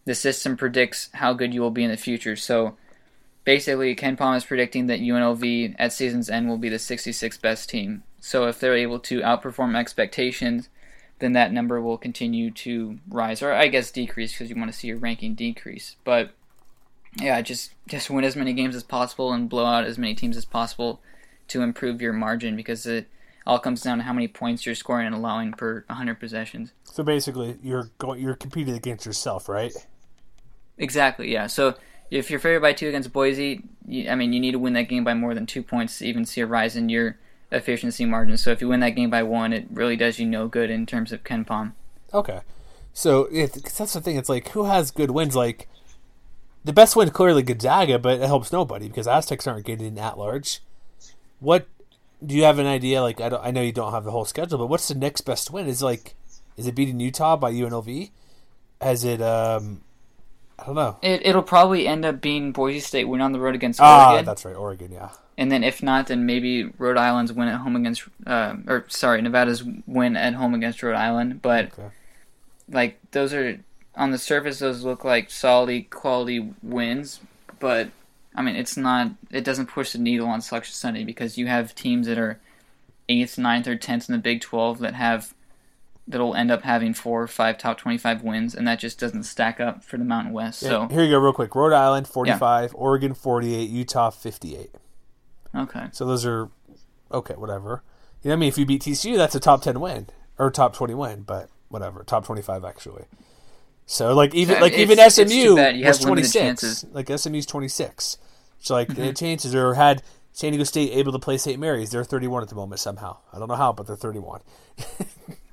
[0.08, 2.38] the system predicts how good you will be in the future.
[2.38, 2.78] So
[3.44, 8.04] basically, KenPom is predicting that UNLV at season's end will be the 66th best team.
[8.22, 10.70] So if they're able to outperform expectations,
[11.20, 14.78] then that number will continue to rise, or I guess decrease because you want to
[14.78, 15.98] see your ranking decrease.
[16.06, 16.32] But
[17.20, 20.38] yeah, just just win as many games as possible and blow out as many teams
[20.38, 21.02] as possible
[21.50, 23.08] to improve your margin because it
[23.46, 26.72] all comes down to how many points you're scoring and allowing per 100 possessions.
[26.84, 29.74] So basically, you're going, you're competing against yourself, right?
[30.78, 31.32] Exactly.
[31.32, 31.48] Yeah.
[31.48, 31.76] So
[32.12, 34.90] if you're favored by two against Boise, you, I mean, you need to win that
[34.90, 37.18] game by more than two points to even see a rise in your
[37.52, 38.38] efficiency margin.
[38.38, 40.86] So if you win that game by one, it really does you no good in
[40.86, 41.74] terms of KenPom.
[42.14, 42.42] Okay.
[42.94, 44.18] So that's the thing.
[44.18, 45.36] It's like who has good wins?
[45.36, 45.68] Like
[46.64, 50.62] the best win clearly Gonzaga, but it helps nobody because Aztecs aren't getting at large.
[51.40, 51.68] What
[52.26, 53.02] do you have an idea?
[53.02, 55.52] Like I, I know you don't have the whole schedule, but what's the next best
[55.52, 55.68] win?
[55.68, 56.16] Is like
[56.56, 58.10] is it beating Utah by UNLV?
[58.82, 59.82] Has it um
[60.60, 60.98] I don't know.
[61.02, 64.26] It it'll probably end up being Boise State win on the road against ah, Oregon.
[64.26, 64.92] that's right, Oregon.
[64.92, 65.10] Yeah.
[65.38, 69.22] And then if not, then maybe Rhode Island's win at home against, uh, or sorry,
[69.22, 71.42] Nevada's win at home against Rhode Island.
[71.44, 71.90] But Okay.
[72.72, 73.60] like those are
[73.96, 77.20] on the surface, those look like solid quality wins.
[77.60, 77.90] But
[78.36, 79.12] I mean, it's not.
[79.32, 82.40] It doesn't push the needle on Selection Sunday because you have teams that are
[83.10, 85.34] eighth, ninth, or tenth in the Big Twelve that have
[86.08, 89.60] that'll end up having four or five top 25 wins, and that just doesn't stack
[89.60, 90.64] up for the Mountain West.
[90.64, 92.78] Yeah, so here you go, real quick: Rhode Island 45, yeah.
[92.78, 94.72] Oregon 48, Utah 58.
[95.56, 95.88] Okay.
[95.92, 96.50] So those are
[97.12, 97.84] okay, whatever.
[98.24, 100.52] You know, what I mean, if you beat TCU, that's a top 10 win or
[100.52, 103.06] top 20 win, but whatever, top 25 actually.
[103.86, 106.86] So like even like even SMU has 26.
[106.92, 108.18] Like SMU's 26.
[108.60, 109.02] So like mm-hmm.
[109.02, 111.60] the chances or had San Diego State able to play St.
[111.60, 113.18] Mary's, they're 31 at the moment somehow.
[113.32, 114.42] I don't know how, but they're 31.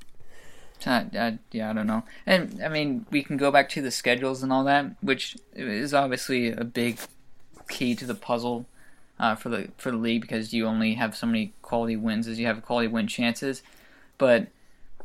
[0.86, 2.04] I, I, yeah, I don't know.
[2.26, 5.94] And I mean, we can go back to the schedules and all that, which is
[5.94, 6.98] obviously a big
[7.68, 8.66] key to the puzzle
[9.18, 12.38] uh, for the for the league because you only have so many quality wins as
[12.38, 13.62] you have quality win chances.
[14.18, 14.48] But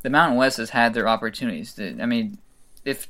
[0.01, 1.79] the Mountain West has had their opportunities.
[1.79, 2.37] I mean,
[2.85, 3.07] if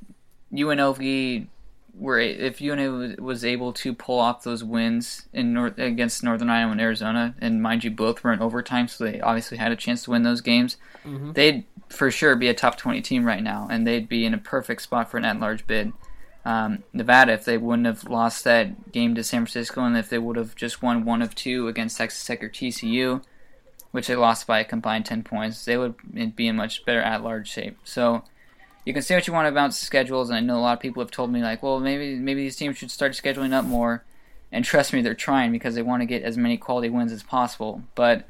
[0.51, 1.47] UNLV
[1.93, 6.71] were if UNLV was able to pull off those wins in North against Northern Iowa
[6.71, 10.03] and Arizona, and mind you, both were in overtime, so they obviously had a chance
[10.03, 10.77] to win those games.
[11.33, 14.37] They'd for sure be a top 20 team right now, and they'd be in a
[14.37, 15.91] perfect spot for an at large bid.
[16.45, 20.19] Um, Nevada, if they wouldn't have lost that game to San Francisco, and if they
[20.19, 23.23] would have just won one of two against Texas Tech or TCU,
[23.91, 25.95] which they lost by a combined 10 points, they would
[26.35, 27.77] be in much better at large shape.
[27.83, 28.23] So
[28.89, 31.03] you can say what you want about schedules, and I know a lot of people
[31.03, 34.03] have told me, like, well, maybe maybe these teams should start scheduling up more.
[34.51, 37.21] And trust me, they're trying because they want to get as many quality wins as
[37.21, 37.83] possible.
[37.93, 38.27] But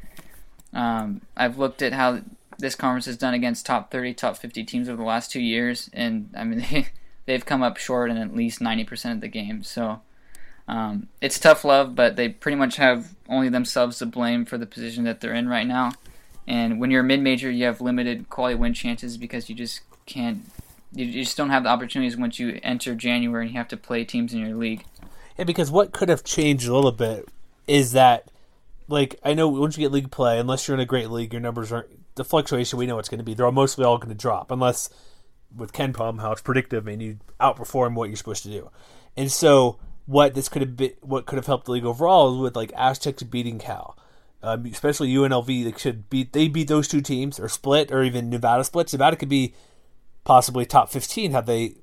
[0.74, 2.24] um, I've looked at how
[2.58, 5.89] this conference has done against top 30, top 50 teams over the last two years,
[5.93, 6.88] and I mean they
[7.26, 9.69] they've come up short in at least 90% of the games.
[9.69, 10.02] So
[10.67, 14.65] um, it's tough love, but they pretty much have only themselves to blame for the
[14.65, 15.93] position that they're in right now.
[16.45, 20.43] And when you're a mid-major, you have limited quality win chances because you just can't.
[20.91, 24.04] You just don't have the opportunities once you enter January and you have to play
[24.04, 24.84] teams in your league.
[25.38, 27.30] Yeah, because what could have changed a little bit
[27.67, 28.30] is that,
[28.88, 31.41] like, I know once you get league play, unless you're in a great league, your
[31.41, 32.80] numbers aren't the fluctuation.
[32.80, 33.36] We know it's going to be.
[33.36, 34.89] They're mostly all going to drop, unless
[35.56, 38.69] with KenPom, how it's predictive and you outperform what you're supposed to do.
[39.15, 42.41] And so, what this could have been, what could have helped the league overall, is
[42.41, 43.98] with like Aztecs beating Cal,
[44.41, 45.63] um, especially UNLV.
[45.63, 46.34] They should beat.
[46.34, 48.93] They beat those two teams, or split, or even Nevada splits.
[48.93, 49.54] Nevada could be
[50.30, 51.74] possibly top 15 had they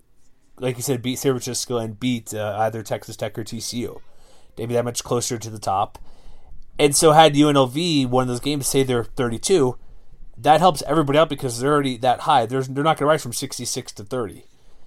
[0.60, 4.00] like you said, beat San Francisco and beat uh, either Texas Tech or TCU.
[4.54, 5.98] They'd be that much closer to the top.
[6.78, 9.76] And so, had UNLV won those games, say they're 32,
[10.38, 12.46] that helps everybody out because they're already that high.
[12.46, 14.44] There's, they're not going to rise from 66 to 30.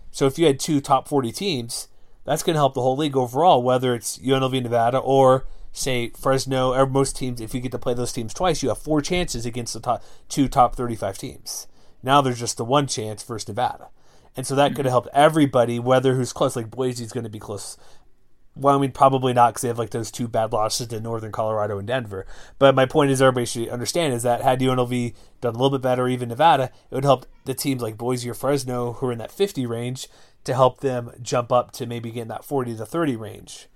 [0.09, 1.89] So, if you had two top 40 teams,
[2.23, 6.73] that's going to help the whole league overall, whether it's UNLV Nevada or say Fresno
[6.73, 7.41] or most teams.
[7.41, 10.01] If you get to play those teams twice, you have four chances against the top
[10.29, 11.67] two top 35 teams.
[12.03, 13.89] Now there's just the one chance versus Nevada.
[14.35, 14.85] And so that could mm-hmm.
[14.85, 17.77] have helped everybody, whether who's close, like Boise's going to be close.
[18.55, 21.31] Well, I mean, probably not because they have like those two bad losses to Northern
[21.31, 22.25] Colorado and Denver.
[22.57, 25.83] But my point is, everybody should understand is that had UNLV done a little bit
[25.83, 29.19] better, even Nevada, it would help the teams like Boise or Fresno who are in
[29.19, 30.07] that 50 range
[30.43, 33.67] to help them jump up to maybe get in that 40 to 30 range.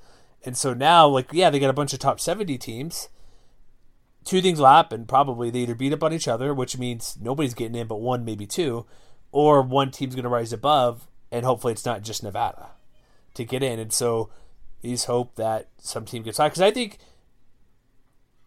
[0.46, 3.10] And so now, like, yeah, they got a bunch of top 70 teams.
[4.26, 5.06] Two things will happen.
[5.06, 8.24] Probably they either beat up on each other, which means nobody's getting in but one,
[8.24, 8.86] maybe two,
[9.32, 12.70] or one team's going to rise above, and hopefully it's not just Nevada
[13.34, 13.80] to get in.
[13.80, 14.30] And so
[14.82, 16.52] you just hope that some team gets out.
[16.52, 17.00] Because I think,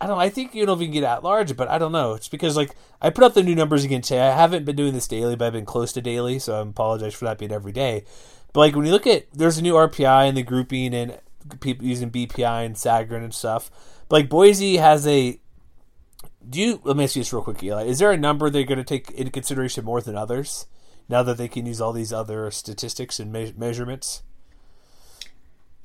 [0.01, 2.15] I don't know, I think UNLV can get at large, but I don't know.
[2.15, 4.21] It's because, like, I put up the new numbers again today.
[4.21, 7.15] I haven't been doing this daily, but I've been close to daily, so I apologize
[7.15, 8.05] for that being every day.
[8.53, 11.19] But, like, when you look at, there's a new RPI and the grouping and
[11.61, 13.71] people using BPI and Sagarin and stuff.
[14.09, 15.41] But, like, Boise has a,
[16.49, 17.85] do you, let me ask you this real quick, Eli.
[17.85, 20.67] Is there a number they're going to take into consideration more than others
[21.09, 24.23] now that they can use all these other statistics and me- measurements?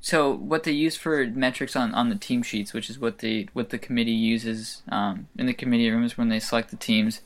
[0.02, 3.48] So what they use for metrics on, on the team sheets, which is what the
[3.54, 7.22] what the committee uses um, in the committee rooms when they select the teams,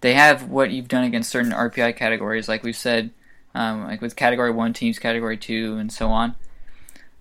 [0.00, 3.10] they have what you've done against certain RPI categories, like we've said,
[3.54, 6.34] um, like with Category One teams, Category Two, and so on.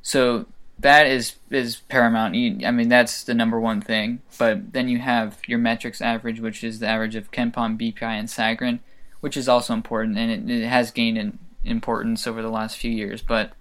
[0.02, 0.46] So
[0.80, 2.36] that is is paramount.
[2.36, 4.22] You, I mean, that's the number one thing.
[4.38, 8.28] But then you have your metrics average, which is the average of KenPom, BPI, and
[8.28, 8.80] Sagarin,
[9.22, 12.92] which is also important, and it, it has gained in importance over the last few
[12.92, 13.22] years.
[13.22, 13.54] But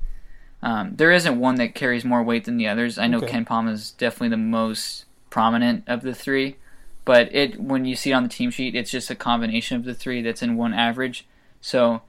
[0.62, 2.98] um, there isn't one that carries more weight than the others.
[2.98, 3.32] I know Okay.
[3.32, 6.56] KenPom is definitely the most prominent of the three,
[7.04, 9.84] but it when you see it on the team sheet, it's just a combination of
[9.84, 11.26] the three that's in one average.
[11.60, 12.02] So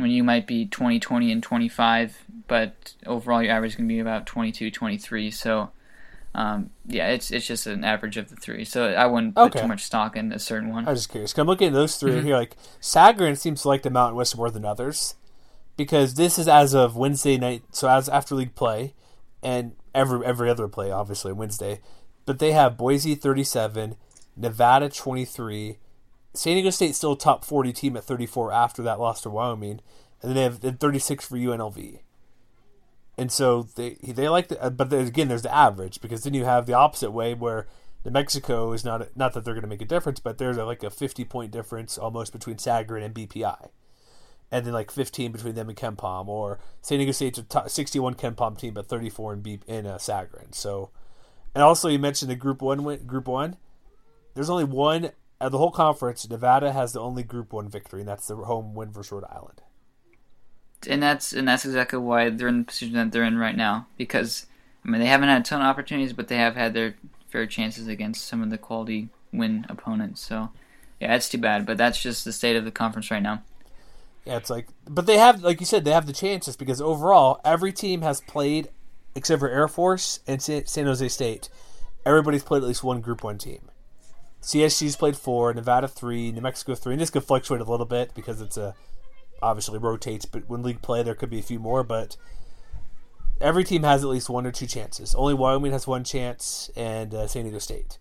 [0.00, 3.94] when you might be 20, 20, and 25, but overall your average is going to
[3.94, 5.30] be about 22, 23.
[5.30, 5.70] So
[6.34, 8.64] um, yeah, it's it's just an average of the three.
[8.64, 9.62] So I wouldn't put Okay.
[9.62, 10.86] too much stock in a certain one.
[10.86, 11.36] I was just curious.
[11.36, 12.36] I'm looking at those 3 here.
[12.36, 15.16] Like Sagarin seems to like the Mountain West more than others
[15.76, 17.62] because this is as of Wednesday night.
[17.72, 18.94] So as after league play,
[19.42, 21.80] and every every other play, obviously Wednesday.
[22.26, 23.96] But they have Boise 37,
[24.36, 25.78] Nevada 23,
[26.32, 29.80] San Diego State still a top 40 team at 34 after that loss to Wyoming,
[30.22, 32.00] and then they have then 36 for UNLV.
[33.18, 36.66] And so they they like the, but again there's the average because then you have
[36.66, 37.66] the opposite way where
[38.04, 40.82] New Mexico is not not that they're going to make a difference, but there's like
[40.82, 43.68] a 50 point difference almost between Sagarin and BPI,
[44.50, 48.14] and then like 15 between them and KenPom, or San Diego State's a top, 61
[48.14, 50.54] KenPom team but 34 in B in uh, Sagarin.
[50.54, 50.90] So,
[51.54, 53.56] and also you mentioned the Group One Group One.
[54.34, 55.10] There's only one
[55.40, 56.28] of the whole conference.
[56.28, 59.62] Nevada has the only Group One victory, and that's the home win versus Rhode Island.
[60.88, 63.86] and that's and that's exactly why they're in the position that they're in right now.
[63.96, 64.46] Because
[64.84, 66.94] I mean, they haven't had a ton of opportunities, but they have had their
[67.30, 70.20] fair chances against some of the quality win opponents.
[70.20, 70.50] So,
[71.00, 73.42] yeah, it's too bad, but that's just the state of the conference right now.
[74.24, 77.40] Yeah, it's like, but they have, like you said, they have the chances because overall,
[77.44, 78.68] every team has played,
[79.14, 81.48] except for Air Force and San San Jose State.
[82.04, 83.69] Everybody's played at least one Group One team.
[84.42, 88.14] CSU's played four, Nevada three, New Mexico three, and this could fluctuate a little bit
[88.14, 88.74] because it's a
[89.42, 90.24] obviously rotates.
[90.24, 91.82] But when league play, there could be a few more.
[91.84, 92.16] But
[93.40, 95.14] every team has at least one or two chances.
[95.14, 97.98] Only Wyoming has one chance, and uh, San Diego State.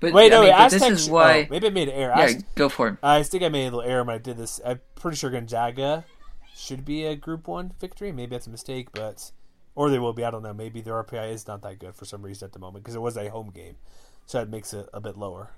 [0.00, 1.42] But Wait, I no, mean, wait, this is why.
[1.42, 2.14] oh, maybe I made an error.
[2.16, 2.96] yeah, go for it.
[3.02, 4.60] I think I made a little error when I did this.
[4.64, 6.04] I'm pretty sure Gonzaga
[6.56, 8.10] should be a Group One victory.
[8.10, 9.32] Maybe that's a mistake, but
[9.74, 10.24] or they will be.
[10.24, 10.54] I don't know.
[10.54, 13.00] Maybe their RPI is not that good for some reason at the moment because it
[13.02, 13.76] was a home game,
[14.26, 15.50] so that makes it a bit lower.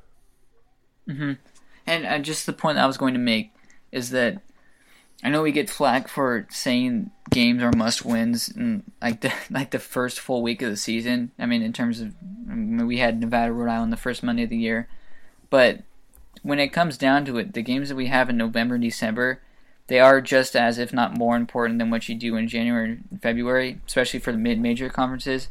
[1.87, 3.53] And uh, just the point I was going to make
[3.93, 4.41] is that
[5.23, 9.71] I know we get flack for saying games are must wins and like the like
[9.71, 11.33] the first full week of the season.
[11.39, 12.15] I mean, in terms of
[12.51, 14.89] I mean, we had Nevada, Rhode Island the first Monday of the year,
[15.51, 15.83] but
[16.43, 19.41] when it comes down to it, the games that we have in November and December,
[19.87, 23.23] they are just as, if not more important than what you do in January and
[23.23, 25.49] February, especially for the mid-major conferences,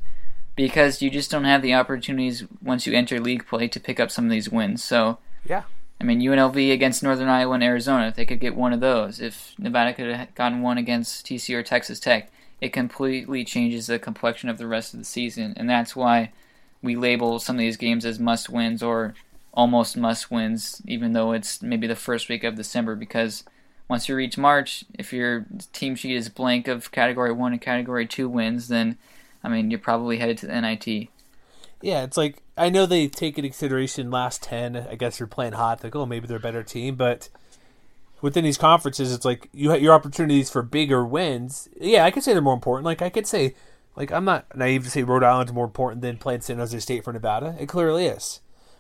[0.56, 4.12] because you just don't have the opportunities once you enter league play to pick up
[4.12, 4.84] some of these wins.
[4.84, 5.18] So.
[5.45, 5.64] Yeah,
[6.04, 9.22] I mean, UNLV against Northern Iowa and Arizona, if they could get one of those,
[9.22, 12.30] if Nevada could have gotten one against TC or Texas Tech,
[12.60, 15.54] it completely changes the complexion of the rest of the season.
[15.56, 16.32] And that's why
[16.82, 19.14] we label some of these games as must wins or
[19.54, 23.45] almost must wins, even though it's maybe the first week of December, because
[23.88, 28.06] once you reach March, if your team sheet is blank of Category 1 and Category
[28.06, 28.97] 2 wins, then,
[29.44, 31.10] I mean, you're probably headed to the NIT.
[31.82, 32.04] yeah.
[32.04, 34.76] It's like I know they take into consideration last ten.
[34.76, 35.84] I guess you're playing hot.
[35.84, 37.30] Like, oh, maybe they're a better team, but
[38.22, 41.68] within these conferences, it's like you have your opportunities for bigger wins.
[41.80, 42.86] Yeah, I could say they're more important.
[42.86, 43.54] Like I could say,
[43.96, 47.04] like I'm not naive to say Rhode Island's more important than playing San Jose State
[47.04, 47.56] for Nevada.
[47.60, 48.39] It clearly is.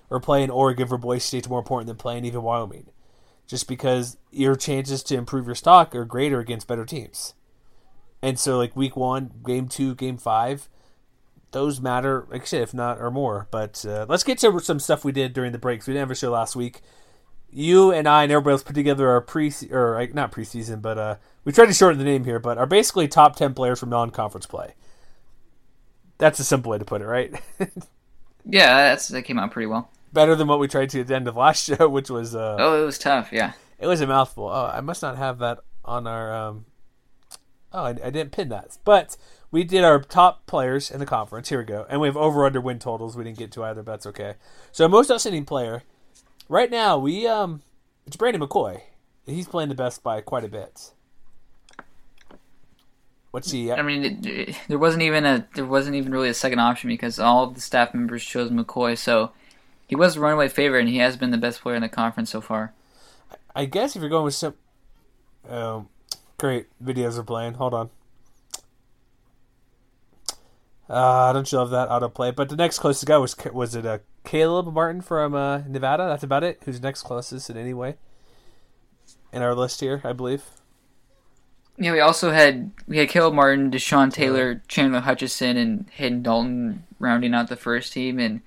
[0.09, 2.87] Or playing Oregon for Boise State's more important than playing even Wyoming,
[3.47, 7.33] just because your chances to improve your stock are greater against better teams.
[8.23, 10.69] And so, like week one, game two, game five,
[11.51, 13.49] those matter, like I said, if not or more.
[13.51, 15.85] But uh, let's get to some stuff we did during the breaks.
[15.85, 16.79] We didn't have a show last week.
[17.51, 21.15] You and I and everybody else put together our pre or not preseason, but uh,
[21.43, 24.45] we tried to shorten the name here, but are basically top ten players from non-conference
[24.45, 24.73] play.
[26.17, 27.33] That's a simple way to put it, right?
[28.45, 29.91] yeah, that's that came out pretty well.
[30.13, 32.55] Better than what we tried to at the end of last show, which was uh,
[32.57, 33.33] oh, it was tough.
[33.33, 34.47] Yeah, it was a mouthful.
[34.47, 36.33] Oh, I must not have that on our.
[36.33, 36.65] Um...
[37.73, 39.17] Oh, I, I didn't pin that, but
[39.51, 41.49] we did our top players in the conference.
[41.49, 43.17] Here we go, and we have over under win totals.
[43.17, 44.35] We didn't get to either, but that's okay.
[44.71, 45.83] So most outstanding player
[46.49, 47.61] right now, we um,
[48.05, 48.81] it's Brandon McCoy.
[49.25, 50.91] He's playing the best by quite a bit.
[53.31, 53.71] What's he?
[53.71, 56.89] I mean, it, it, there wasn't even a there wasn't even really a second option
[56.89, 58.95] because all of the staff members chose McCoy.
[58.95, 59.31] So
[59.87, 62.29] he was the runaway favorite, and he has been the best player in the conference
[62.29, 62.73] so far.
[63.55, 64.55] I guess if you're going with some,
[65.49, 65.87] oh,
[66.43, 67.53] great videos are playing.
[67.53, 67.89] Hold on.
[70.89, 72.35] Uh, don't you love that autoplay?
[72.35, 76.05] But the next closest guy was was it a uh, Caleb Martin from uh, Nevada?
[76.05, 76.59] That's about it.
[76.65, 77.95] Who's next closest in any way
[79.31, 80.01] in our list here?
[80.03, 80.43] I believe.
[81.77, 86.83] Yeah, we also had we had Caleb Martin, Deshaun Taylor, Chandler Hutchison, and Hayden Dalton
[86.99, 88.41] rounding out the first team, and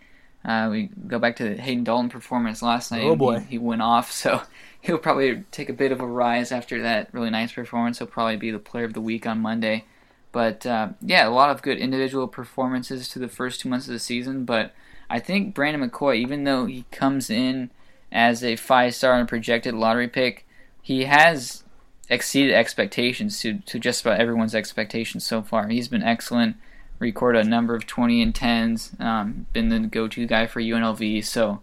[0.47, 3.03] uh, we go back to the Hayden Dalton performance last night.
[3.03, 4.43] Oh boy, he, he, went off, so
[4.81, 7.99] he'll probably take a bit of a rise after that really nice performance.
[7.99, 9.85] He'll probably be the player of the week on Monday.
[10.31, 13.93] But uh, yeah, a lot of good individual performances to the first two months of
[13.93, 14.45] the season.
[14.45, 14.73] But
[15.11, 17.71] I think Brandon McCoy, even though he comes in
[18.13, 20.47] as a five star and projected lottery pick,
[20.81, 21.65] he has
[22.09, 25.67] exceeded expectations to, to just about everyone's expectations so far.
[25.69, 26.57] He's been excellent,
[26.99, 31.25] recorded a number of 20 and 10s, um, been the go to guy for UNLV.
[31.25, 31.63] So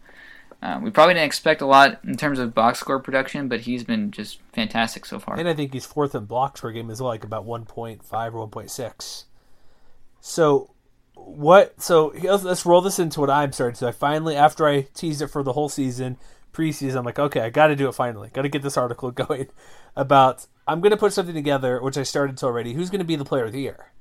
[0.61, 3.83] uh, we probably didn't expect a lot in terms of box score production, but he's
[3.83, 5.37] been just fantastic so far.
[5.37, 9.23] And I think he's fourth in blocks per game well, like about 1.5 or 1.6.
[10.21, 10.71] So
[11.15, 11.81] what?
[11.81, 13.75] So let's roll this into what I'm starting.
[13.75, 16.17] So I finally, after I teased it for the whole season,
[16.53, 18.29] preseason, I'm like, okay, I got to do it finally.
[18.31, 19.47] Got to get this article going
[19.97, 20.47] about.
[20.65, 22.73] I'm going to put something together, which I started to already.
[22.73, 23.91] Who's going to be the player of the year?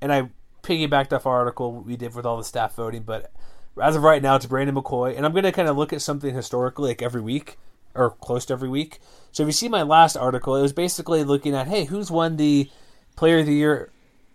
[0.00, 0.30] And I
[0.62, 3.32] piggybacked off our article we did with all the staff voting, but
[3.80, 6.02] as of right now, it's Brandon McCoy, and I'm going to kind of look at
[6.02, 7.56] something historically, like every week
[7.94, 8.98] or close to every week.
[9.32, 12.36] So if you see my last article, it was basically looking at, hey, who's won
[12.36, 12.70] the
[13.16, 13.90] Player of the Year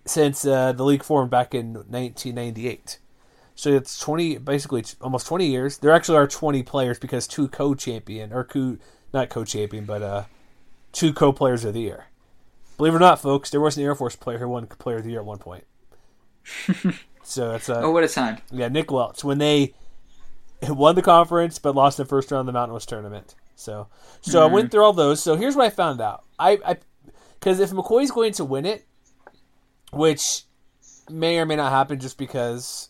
[0.06, 3.00] since uh, the league formed back in 1998.
[3.56, 5.80] So it's 20, basically almost 20 years.
[5.80, 8.78] There actually are 20 players because two co-champion or co,
[9.14, 10.24] not co-champion, but uh,
[10.92, 12.06] two co-players of the year.
[12.78, 15.04] Believe it or not, folks, there was an Air Force player who won Player of
[15.04, 15.64] the Year at one point.
[17.24, 18.38] So it's uh, oh, what a time!
[18.52, 19.74] Yeah, Nick Welch when they
[20.68, 23.36] won the conference but lost the first round of the Mountain West tournament.
[23.56, 23.88] So,
[24.22, 24.52] so mm-hmm.
[24.52, 25.22] I went through all those.
[25.22, 26.24] So here's what I found out.
[26.38, 26.78] I, I,
[27.40, 28.86] because if McCoy's going to win it,
[29.92, 30.44] which
[31.10, 32.90] may or may not happen just because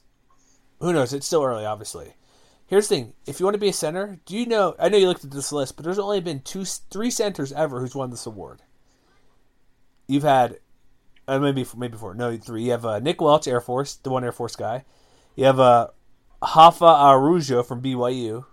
[0.80, 1.14] who knows?
[1.14, 2.16] It's still early, obviously.
[2.66, 4.76] Here's the thing: if you want to be a center, do you know?
[4.78, 7.80] I know you looked at this list, but there's only been two, three centers ever
[7.80, 8.62] who's won this award.
[10.08, 10.60] You've had,
[11.28, 12.64] uh, maybe maybe four, no, three.
[12.64, 14.86] You have uh, Nick Welch, Air Force, the one Air Force guy.
[15.36, 15.88] You have uh,
[16.42, 18.46] Rafa Araujo from BYU,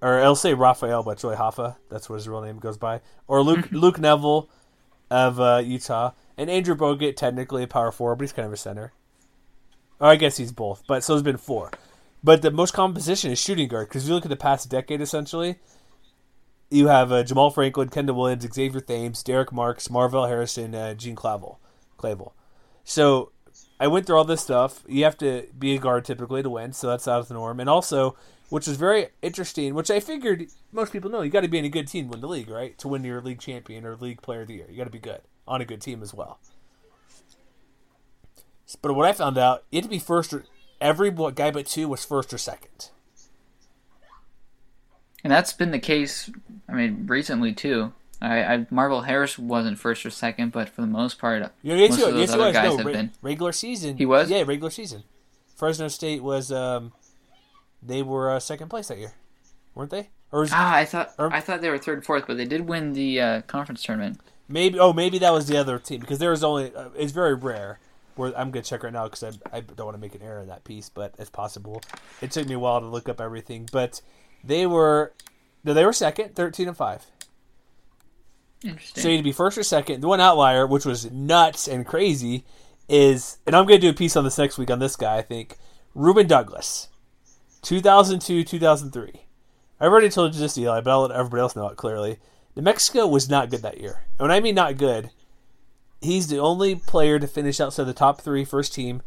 [0.00, 1.76] or I'll say Raphael, but it's really Hafa.
[1.90, 3.00] That's what his real name goes by.
[3.26, 4.48] Or Luke Luke Nevill
[5.10, 6.12] of uh, Utah.
[6.36, 8.92] And Andrew Bogut, technically a power forward, but he's kind of a center.
[9.98, 11.72] Or I guess he's both, but so there's been four.
[12.22, 14.68] But the most common position is shooting guard because if you look at the past
[14.68, 15.56] decade, essentially,
[16.70, 21.16] you have uh, Jamaal Franklin, Kendall Williams, Xavier Thames, Derrick Marks, Marvelle Harrison, uh, Gian
[21.16, 21.56] Clavell.
[21.98, 22.32] Clavell.
[22.84, 23.32] So
[23.78, 24.82] I went through all this stuff.
[24.88, 27.60] You have to be a guard typically to win, so that's out of the norm.
[27.60, 28.16] And also,
[28.48, 31.64] which is very interesting, which I figured most people know, you got to be in
[31.64, 32.76] a good team to win the league, right?
[32.78, 34.98] To win your league champion or league player of the year, you got to be
[34.98, 36.38] good on a good team as well.
[38.82, 40.44] But what I found out, it to be first or
[40.80, 42.90] every guy but two was first or second.
[45.24, 46.30] And that's been the case.
[46.68, 47.92] I mean, recently too.
[48.20, 51.90] I, I Marvelle Harris wasn't first or second, but for the most part, yeah, yes,
[51.90, 53.96] most of those yes, other guys no, have re- been regular season.
[53.96, 55.04] He was, yeah, regular season.
[55.54, 56.92] Fresno State was, um,
[57.82, 59.12] they were uh, second place that year,
[59.74, 60.08] weren't they?
[60.30, 62.68] Or was, ah, I thought or, I thought they were third, fourth, but they did
[62.68, 64.20] win the uh, conference tournament.
[64.48, 67.34] Maybe oh maybe that was the other team because there was only uh, it's very
[67.34, 67.78] rare.
[68.14, 70.40] Where I'm gonna check right now because I, I don't want to make an error
[70.40, 71.82] in that piece, but it's possible.
[72.20, 74.02] It took me a while to look up everything, but
[74.42, 75.12] they were
[75.64, 77.06] no, they were second, thirteen and five.
[78.94, 80.00] So you'd be first or second.
[80.00, 82.44] The one outlier, which was nuts and crazy,
[82.88, 85.18] is, and I'm going to do a piece on this next week on this guy,
[85.18, 85.56] I think,
[85.94, 86.88] Ruben Douglas,
[87.62, 89.22] 2002, 2003.
[89.80, 92.18] I've already told you this, Eli, but I'll let everybody else know it clearly.
[92.56, 94.04] New Mexico was not good that year.
[94.18, 95.10] And when I mean not good,
[96.00, 99.02] he's the only player to finish outside the top three first team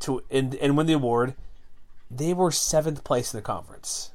[0.00, 1.34] to and, and win the award.
[2.10, 4.09] They were seventh place in the conference.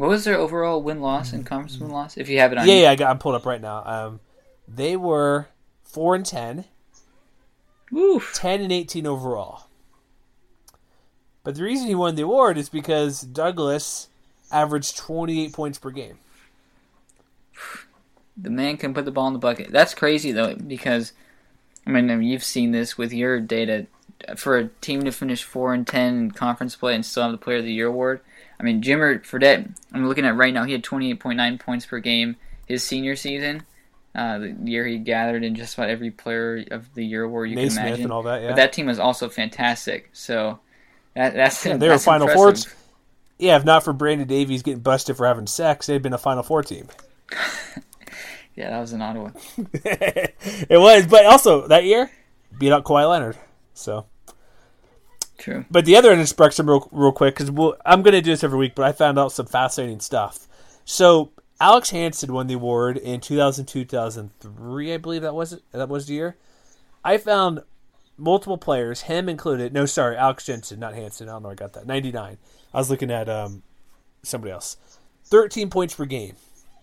[0.00, 2.16] What was their overall win loss and conference win loss?
[2.16, 2.80] If you have it on Yeah, you.
[2.82, 3.82] yeah, I got, I'm pulled up right now.
[3.84, 4.20] Um,
[4.66, 5.48] they were
[5.82, 6.64] four and ten.
[7.92, 8.32] Oof.
[8.34, 9.64] 10 and 18 overall.
[11.42, 14.08] But the reason he won the award is because Douglas
[14.52, 16.18] averaged 28 points per game.
[18.36, 19.70] The man can put the ball in the bucket.
[19.72, 21.12] That's crazy though, because
[21.86, 23.86] I mean you've seen this with your data.
[24.36, 27.38] For a team to finish four and ten in conference play and still have the
[27.38, 28.20] Player of the Year award,
[28.60, 29.74] I mean Jimmer Fredette.
[29.92, 30.64] I'm looking at right now.
[30.64, 32.36] He had 28.9 points per game
[32.66, 33.64] his senior season.
[34.14, 37.56] Uh, the year he gathered in just about every Player of the Year award you
[37.56, 38.04] can imagine.
[38.04, 38.48] and all that, yeah.
[38.48, 40.10] But that team was also fantastic.
[40.12, 40.58] So
[41.14, 42.64] that, that's Yeah, they were Final impressive.
[42.66, 42.74] Fours.
[43.38, 46.42] Yeah, if not for Brandon Davies getting busted for having sex, they'd been a Final
[46.42, 46.88] Four team.
[48.56, 49.30] Yeah, that was in Ottawa.
[49.56, 52.10] it was, but also that year
[52.58, 53.38] beat out Kawhi Leonard.
[53.72, 54.04] So,
[55.40, 55.64] True.
[55.70, 56.20] but the other end
[56.68, 59.18] real, real quick, because we'll, I'm going to do this every week, but I found
[59.18, 60.46] out some fascinating stuff.
[60.84, 65.62] So, Alex Hansen won the award in 2002, 2003, I believe that was it.
[65.72, 66.36] That was the year.
[67.04, 67.62] I found
[68.16, 69.72] multiple players, him included.
[69.72, 71.28] No, sorry, Alex Jensen, not Hansen.
[71.28, 71.50] I don't know.
[71.50, 72.38] I got that 99.
[72.72, 73.62] I was looking at um,
[74.22, 74.76] somebody else.
[75.24, 76.36] 13 points per game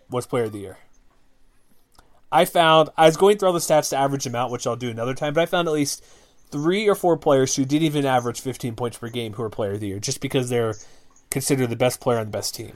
[0.09, 0.77] was Player of the Year.
[2.31, 4.75] I found I was going through all the stats to average them out, which I'll
[4.75, 5.33] do another time.
[5.33, 6.03] But I found at least
[6.51, 9.73] three or four players who didn't even average 15 points per game who are Player
[9.73, 10.75] of the Year, just because they're
[11.29, 12.73] considered the best player on the best team.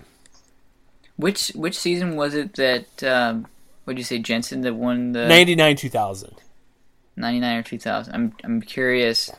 [1.18, 3.48] Which which season was it that um,
[3.84, 6.36] what did you say Jensen that won the 99 2000.
[7.16, 8.14] 99 or 2000?
[8.14, 9.30] I'm I'm curious.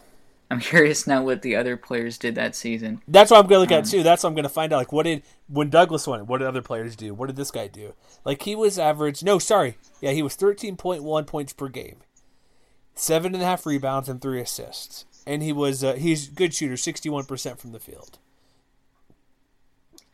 [0.51, 3.01] I'm curious now what the other players did that season.
[3.09, 4.03] That's what I'm going to look at too.
[4.03, 4.77] That's what I'm going to find out.
[4.77, 6.27] Like, what did when Douglas won it?
[6.27, 7.15] What did other players do?
[7.15, 7.95] What did this guy do?
[8.25, 9.23] Like, he was average.
[9.23, 9.77] No, sorry.
[10.01, 11.97] Yeah, he was 13.1 points per game,
[12.95, 16.55] seven and a half rebounds and three assists, and he was uh, he's a good
[16.55, 18.19] shooter, 61 percent from the field.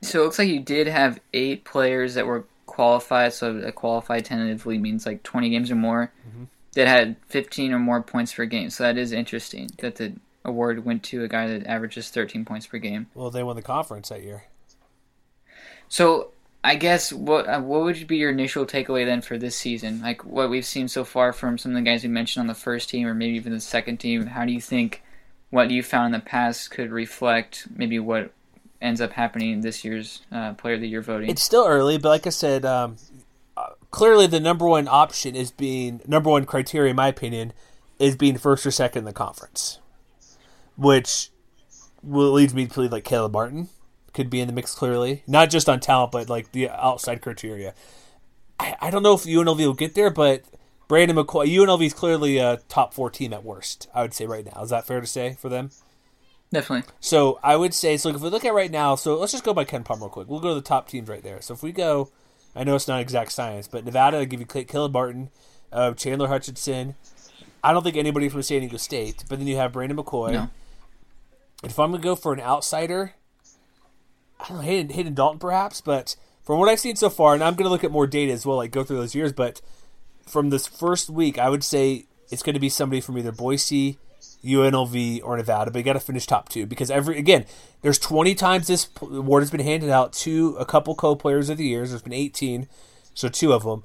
[0.03, 3.33] So it looks like you did have eight players that were qualified.
[3.33, 6.45] So a qualified tentatively means like 20 games or more Mm-hmm.
[6.75, 8.71] that had 15 or more points per game.
[8.71, 10.15] So that is interesting that the
[10.45, 13.09] award went to a guy that averages 13 points per game.
[13.15, 14.45] Well, they won the conference that year.
[15.89, 16.31] So
[16.65, 20.01] I guess what uh, what would be your initial takeaway then for this season?
[20.03, 22.55] Like what we've seen so far from some of the guys we mentioned on the
[22.55, 24.27] first team or maybe even the second team.
[24.27, 25.03] How do you think
[25.51, 28.33] what you found in the past could reflect maybe what
[28.81, 31.31] ends up happening in this year's uh, Player of the Year voting?
[31.31, 32.97] It's still early, but like I said, um,
[33.57, 37.53] uh, clearly the number one option is being number one criteria, in my opinion,
[38.01, 39.79] is being first or second in the conference,
[40.77, 41.31] which
[42.03, 43.69] leads me to believe like Caleb Martin
[44.19, 47.73] could be in the mix clearly, not just on talent, but like the outside criteria.
[48.59, 50.43] I, I don't know if UNLV will get there, but
[50.89, 53.89] Brandon McCoy, UNLV is clearly a top four team at worst.
[53.95, 54.61] I would say right now.
[54.61, 55.71] Is that fair to say for them?
[56.53, 56.93] Definitely.
[56.99, 58.09] So I would say so.
[58.09, 60.29] If we look at right now, so let's just go by KenPom real quick.
[60.29, 61.41] We'll go to the top teams right there.
[61.41, 62.11] So if we go,
[62.57, 65.31] I know it's not exact science, but Nevada, I give you Caleb Martin,
[65.73, 66.97] uh, Chandler Hutchinson.
[67.63, 70.33] I don't think anybody from San Diego State, but then you have Brandon McCoy.
[70.33, 70.51] No.
[71.63, 73.15] If I'm gonna go for an outsider,
[74.41, 77.43] I don't know, Hayden, Hayden Dalton perhaps, but from what I've seen so far, and
[77.43, 79.61] I'm gonna look at more data as well, like go through those years, but
[80.29, 83.99] from this first week, I would say it's going to be somebody from either Boise,
[84.45, 85.71] UNLV, or Nevada.
[85.71, 87.47] But you got to finish top two because every again,
[87.83, 91.67] there's 20 times this award has been handed out to a couple co-players of the
[91.67, 91.91] years.
[91.91, 92.69] There's been 18,
[93.15, 93.85] so two of them,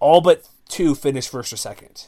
[0.00, 2.06] all but two finished first or second.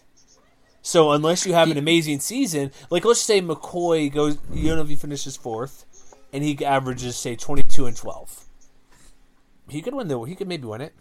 [0.82, 5.86] So unless you have an amazing season, like let's say McCoy goes, UNLV finishes fourth,
[6.34, 8.44] and he averages say 22 and 12.
[9.70, 10.20] He could win the.
[10.22, 10.92] He could maybe win it.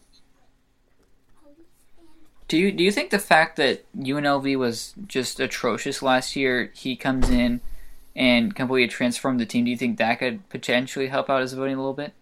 [2.47, 6.95] Do you do you think the fact that UNLV was just atrocious last year, he
[6.95, 7.61] comes in
[8.15, 9.65] and completely transformed the team?
[9.65, 12.13] Do you think that could potentially help out his voting a little bit?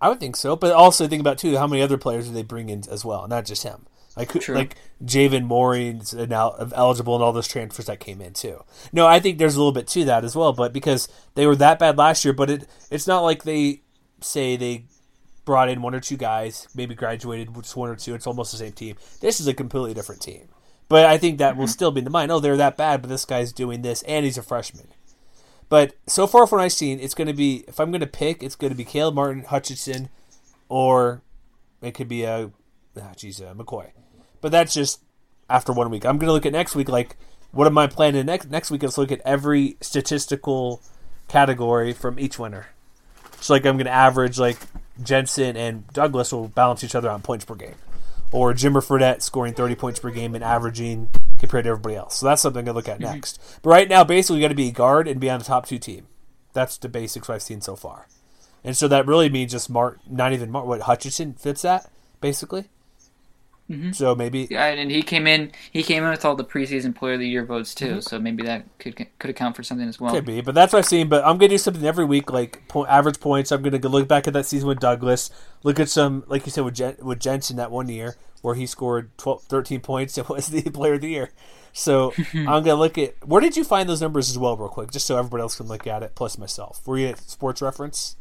[0.00, 2.42] I would think so, but also think about too how many other players do they
[2.42, 3.86] bring in as well, not just him.
[4.20, 4.54] Like True.
[4.54, 8.62] like Jovan Mooring's now eligible and all those transfers that came in too.
[8.92, 11.56] No, I think there's a little bit to that as well, but because they were
[11.56, 13.80] that bad last year, but it it's not like they
[14.20, 14.84] say they
[15.46, 18.14] brought in one or two guys, maybe graduated with just one or two.
[18.14, 18.96] It's almost the same team.
[19.20, 20.48] This is a completely different team.
[20.88, 22.30] But I think that will still be in the mind.
[22.30, 24.88] Oh, they're that bad, but this guy's doing this, and he's a freshman.
[25.70, 28.06] But so far from what I've seen, it's going to be if I'm going to
[28.06, 30.08] pick, it's going to be Caleb Martin, Hutchinson,
[30.68, 31.22] or
[31.80, 32.50] it could be a,
[33.00, 33.92] ah, geez, uh, McCoy.
[34.40, 35.00] But that's just
[35.48, 36.04] after one week.
[36.04, 36.88] I'm going to look at next week.
[36.88, 37.16] Like,
[37.52, 38.82] what am I planning next next week?
[38.82, 40.80] Let's look at every statistical
[41.28, 42.68] category from each winner.
[43.40, 44.58] So, like, I'm going to average like
[45.02, 47.74] Jensen and Douglas will balance each other on points per game,
[48.32, 52.16] or Jimmer Fredette scoring 30 points per game and averaging compared to everybody else.
[52.16, 53.12] So that's something to look at mm-hmm.
[53.12, 53.40] next.
[53.62, 55.66] But right now, basically, you got to be a guard and be on the top
[55.66, 56.06] two team.
[56.52, 58.08] That's the basics I've seen so far.
[58.62, 62.66] And so that really means just Mark, not even Mark, what Hutchinson fits that basically.
[63.70, 63.92] Mm-hmm.
[63.92, 65.52] So maybe yeah, and he came in.
[65.70, 67.86] He came in with all the preseason Player of the Year votes too.
[67.86, 68.00] Mm-hmm.
[68.00, 70.12] So maybe that could could account for something as well.
[70.12, 71.08] Could be, but that's what I've seen.
[71.08, 73.52] But I'm gonna do something every week, like po- average points.
[73.52, 75.30] I'm gonna go look back at that season with Douglas.
[75.62, 78.66] Look at some, like you said, with Jen- with Jensen that one year where he
[78.66, 81.30] scored 12, 13 points and was the Player of the Year.
[81.72, 84.90] So I'm gonna look at where did you find those numbers as well, real quick,
[84.90, 86.86] just so everybody else can look at it, plus myself.
[86.86, 88.16] Were you at Sports Reference?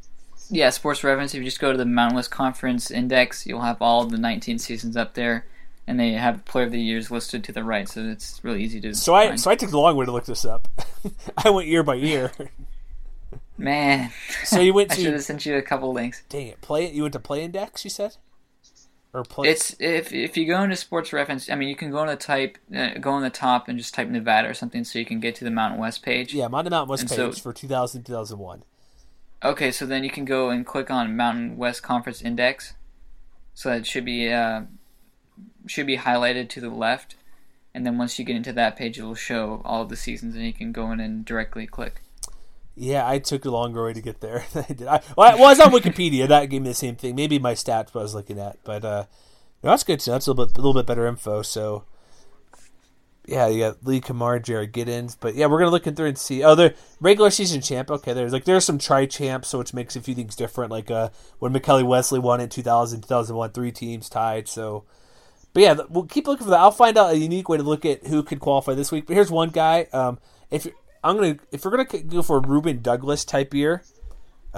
[0.49, 1.33] Yeah, Sports Reference.
[1.33, 4.57] If you just go to the Mountain West Conference Index, you'll have all the 19
[4.59, 5.45] seasons up there
[5.89, 8.79] and they have player of the years listed to the right, so it's really easy
[8.79, 8.93] to.
[8.93, 10.67] So I so I took the long way to look this up.
[11.37, 12.31] I went year by year.
[13.57, 14.11] Man,
[14.43, 15.01] so you went to.
[15.01, 16.21] I should have sent you a couple links.
[16.29, 16.61] Dang it!
[16.61, 16.93] Play it.
[16.93, 17.83] You went to Play Index.
[17.83, 18.17] You said.
[19.13, 19.49] Or play.
[19.49, 21.49] It's if if you go into Sports Reference.
[21.49, 23.95] I mean, you can go on the type, uh, go on the top and just
[23.95, 26.35] type Nevada or something, so you can get to the Mountain West page.
[26.35, 28.61] Yeah, I'm on the Mountain West and page so, for 2000 2001.
[29.43, 32.73] Okay, so then you can go and click on Mountain West Conference Index.
[33.53, 34.63] So it should be uh,
[35.65, 37.15] should be highlighted to the left,
[37.73, 40.45] and then once you get into that page, it will show all the seasons, and
[40.45, 42.01] you can go in and directly click.
[42.75, 44.87] Yeah, I took a longer way to get there than I did.
[44.87, 46.27] I, well, I was on Wikipedia.
[46.27, 47.15] That gave me the same thing.
[47.15, 49.05] Maybe my stats I was looking at, but uh,
[49.63, 50.01] no, that's good.
[50.01, 51.41] So that's a little bit, a little bit better info.
[51.41, 51.83] So
[53.29, 56.17] yeah, you got Lee Cummard, Jared Giddens, but yeah, we're gonna look in through and
[56.17, 56.43] see.
[56.43, 57.89] Oh, the regular season champ.
[57.89, 60.71] Okay, there's like there's some tri champs, so which makes a few things different.
[60.71, 61.09] Like uh,
[61.39, 64.47] when Mekeli Wesley won in 2000, 2001, three teams tied.
[64.47, 64.85] So
[65.53, 66.59] but yeah, we'll keep looking for that.
[66.59, 69.07] I'll find out a unique way to look at who could qualify this week.
[69.07, 69.87] But here's one guy.
[69.91, 70.19] Um,
[70.51, 70.67] if
[71.03, 73.83] I'm gonna, if we're gonna go for a Ruben Douglas type year,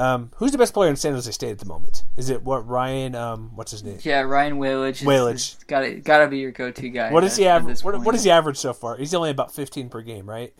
[0.01, 2.03] um, who's the best player in San Jose State at the moment?
[2.17, 3.15] Is it what Ryan?
[3.15, 3.99] Um, what's his name?
[4.01, 5.03] Yeah, Ryan Welage.
[5.03, 5.65] Welage.
[5.67, 7.11] Got to Got to be your go-to guy.
[7.11, 7.83] What is he average?
[7.83, 8.97] What, what is he average so far?
[8.97, 10.53] He's only about 15 per game, right?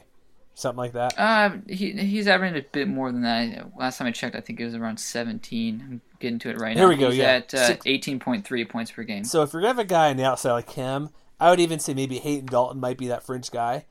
[0.54, 1.18] Something like that.
[1.18, 3.76] Uh, he he's averaging a bit more than that.
[3.78, 6.76] Last time I checked, I think it was around 17 I'm getting to it right
[6.78, 6.90] Here now.
[6.90, 7.10] we go.
[7.10, 9.24] He's yeah, at uh, eighteen point three points per game.
[9.24, 11.80] So if you're gonna have a guy on the outside like him, I would even
[11.80, 13.86] say maybe Hayden Dalton might be that fringe guy.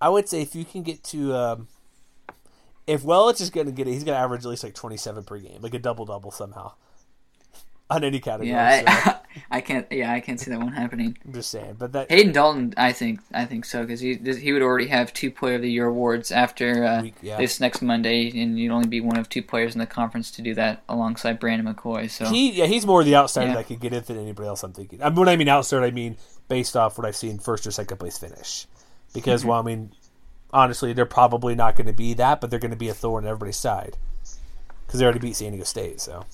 [0.00, 1.68] I would say if you can get to, um,
[2.86, 5.24] if Welage is going to get it, he's going to average at least like 27
[5.24, 6.72] per game, like a double double somehow
[7.90, 8.50] on any category.
[8.50, 9.16] Yeah, I, so.
[9.50, 9.86] I, can't.
[9.90, 11.16] Yeah, I can't see that one happening.
[11.24, 14.52] I'm just saying, but that Hayden Dalton, I think, I think so because he he
[14.52, 17.36] would already have two Player of the Year awards after uh, week, yeah.
[17.38, 20.42] this next Monday, and you'd only be one of two players in the conference to
[20.42, 22.10] do that alongside Brandon McCoy.
[22.10, 23.54] So he, yeah, he's more the outsider yeah.
[23.54, 24.62] that could get it than anybody else.
[24.62, 25.02] I'm thinking.
[25.02, 26.16] I mean, when I mean outsider, I mean
[26.48, 28.66] based off what I've seen first or second place finish,
[29.14, 29.50] because mm-hmm.
[29.50, 29.92] well, I mean,
[30.52, 33.24] honestly, they're probably not going to be that, but they're going to be a thorn
[33.24, 33.96] in everybody's side
[34.86, 36.26] because they already beat San Diego State, so.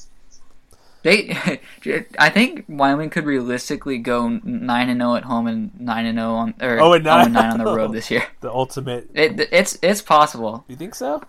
[1.03, 1.61] They,
[2.19, 6.19] I think Wyoming could realistically go nine and zero oh at home and nine and
[6.19, 7.37] zero oh on or oh, and nine.
[7.37, 8.25] on the road this year.
[8.41, 9.09] The ultimate.
[9.15, 10.65] It, it's it's possible.
[10.69, 11.23] You think so?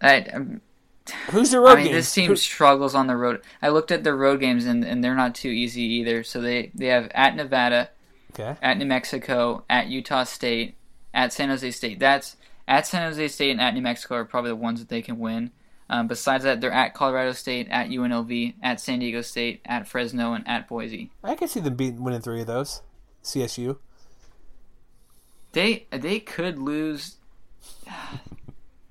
[0.00, 0.62] I, um,
[1.30, 1.78] Who's the road?
[1.78, 2.36] I mean, this team Who...
[2.36, 3.42] struggles on the road.
[3.60, 6.22] I looked at their road games and, and they're not too easy either.
[6.22, 7.90] So they they have at Nevada,
[8.32, 10.77] okay, at New Mexico, at Utah State,
[11.18, 11.98] at San Jose State.
[11.98, 12.36] That's
[12.68, 15.18] at San Jose State and at New Mexico are probably the ones that they can
[15.18, 15.50] win.
[15.90, 20.34] Um, besides that, they're at Colorado State, at UNLV, at San Diego State, at Fresno,
[20.34, 21.10] and at Boise.
[21.24, 22.82] I can see them beating winning three of those.
[23.24, 23.78] CSU.
[25.52, 27.16] They they could lose.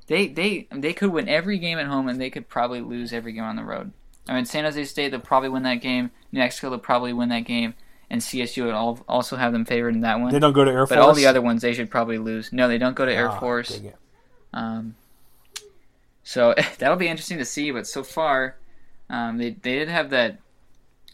[0.07, 3.31] they they they could win every game at home, and they could probably lose every
[3.31, 3.93] game on the road.
[4.27, 6.11] I mean, San Jose State they'll probably win that game.
[6.31, 7.75] New Mexico they'll probably win that game,
[8.09, 10.31] and CSU would all, also have them favored in that one.
[10.31, 12.53] They don't go to Air Force, but all the other ones they should probably lose.
[12.53, 13.79] No, they don't go to Air ah, Force.
[14.53, 14.95] Um,
[16.23, 17.71] so that'll be interesting to see.
[17.71, 18.55] But so far,
[19.09, 20.39] um, they they did have that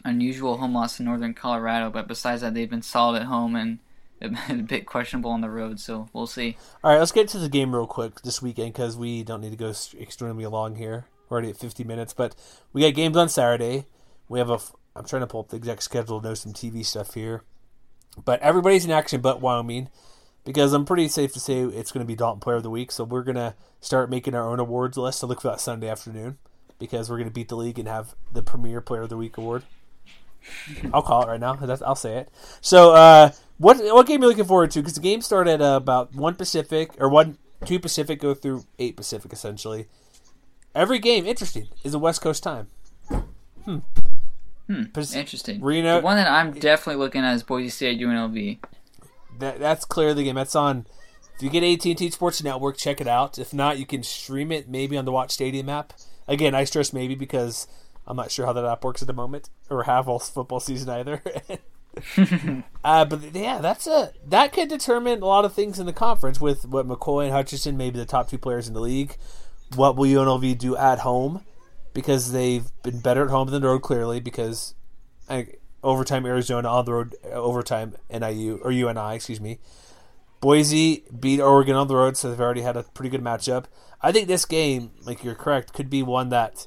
[0.04, 3.78] unusual home loss in Northern Colorado, but besides that, they've been solid at home and
[4.48, 5.80] a bit questionable on the road.
[5.80, 6.56] So we'll see.
[6.82, 9.50] All right, let's get to the game real quick this weekend because we don't need
[9.50, 11.06] to go extremely long here.
[11.28, 12.34] We're already at 50 minutes, but
[12.72, 13.86] we got games on Saturday.
[14.28, 14.58] We have a.
[14.96, 17.42] I'm trying to pull up the exact schedule, know some TV stuff here,
[18.24, 19.88] but everybody's in action but Wyoming
[20.44, 22.92] because I'm pretty safe to say it's going to be Dalton Player of the Week.
[22.92, 25.88] So we're going to start making our own awards list to look for that Sunday
[25.88, 26.38] afternoon
[26.78, 29.36] because we're going to beat the league and have the premier Player of the Week
[29.36, 29.64] award.
[30.92, 31.58] I'll call it right now.
[31.84, 32.28] I'll say it.
[32.60, 34.80] So, uh, what what game are you looking forward to?
[34.80, 38.64] Because the game started at uh, about one Pacific or one two Pacific, go through
[38.78, 39.86] eight Pacific essentially.
[40.74, 42.68] Every game, interesting, is a West Coast time.
[43.64, 43.78] Hmm.
[44.66, 45.62] Hmm, Pres- interesting.
[45.62, 48.58] Reno- the one that I'm definitely looking at is Boise State UNLV.
[49.38, 50.36] That that's clearly the game.
[50.36, 50.86] That's on.
[51.36, 53.38] If you get AT and T Sports Network, check it out.
[53.38, 55.92] If not, you can stream it maybe on the Watch Stadium app.
[56.28, 57.66] Again, I stress maybe because
[58.06, 60.88] I'm not sure how that app works at the moment, or have all football season
[60.90, 61.22] either.
[62.84, 66.40] uh, but yeah, that's a that could determine a lot of things in the conference
[66.40, 69.16] with what McCoy and Hutchinson, maybe the top two players in the league.
[69.74, 71.44] What will UNLV do at home?
[71.94, 74.20] Because they've been better at home than the road, clearly.
[74.20, 74.74] Because
[75.28, 75.46] I,
[75.82, 79.58] overtime Arizona on the road, overtime NIU or UNI, excuse me.
[80.40, 83.64] Boise beat Oregon on the road, so they've already had a pretty good matchup.
[84.02, 86.66] I think this game, like you're correct, could be one that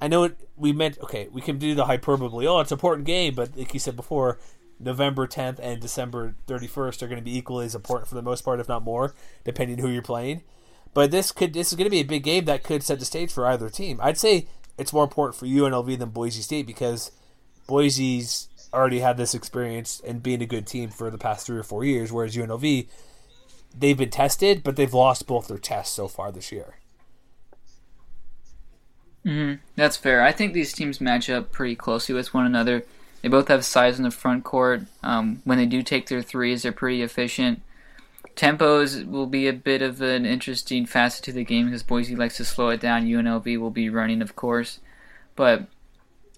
[0.00, 0.36] I know it.
[0.56, 1.28] We meant okay.
[1.32, 2.46] We can do the hyperbole.
[2.46, 4.38] Oh, it's an important game, but like you said before,
[4.78, 8.42] November 10th and December 31st are going to be equally as important for the most
[8.42, 9.14] part, if not more,
[9.44, 10.42] depending who you're playing.
[10.96, 13.04] But this could this is going to be a big game that could set the
[13.04, 14.00] stage for either team.
[14.02, 14.46] I'd say
[14.78, 17.12] it's more important for UNLV than Boise State because
[17.66, 21.62] Boise's already had this experience and being a good team for the past three or
[21.62, 22.88] four years, whereas UNLV
[23.78, 26.76] they've been tested, but they've lost both their tests so far this year.
[29.26, 29.60] Mm-hmm.
[29.74, 30.22] That's fair.
[30.22, 32.84] I think these teams match up pretty closely with one another.
[33.20, 34.84] They both have size in the front court.
[35.02, 37.60] Um, when they do take their threes, they're pretty efficient.
[38.36, 42.36] Tempos will be a bit of an interesting facet to the game because Boise likes
[42.36, 43.06] to slow it down.
[43.06, 44.80] UNLV will be running, of course,
[45.34, 45.66] but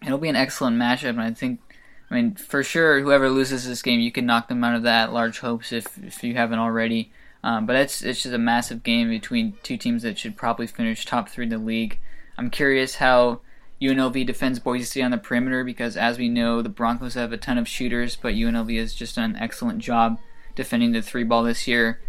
[0.07, 1.11] it'll be an excellent matchup.
[1.11, 1.61] And I think,
[2.09, 5.13] I mean, for sure, whoever loses this game, you can knock them out of that
[5.13, 7.11] large hopes if if you haven't already.
[7.43, 11.05] Um, but it's it's just a massive game between two teams that should probably finish
[11.05, 11.99] top three in the league.
[12.37, 13.41] I'm curious how
[13.83, 17.37] UNLV defends Boise State on the perimeter because, as we know, the Broncos have a
[17.37, 20.19] ton of shooters, but UNLV has just done an excellent job
[20.59, 22.01] defending the three ball this year.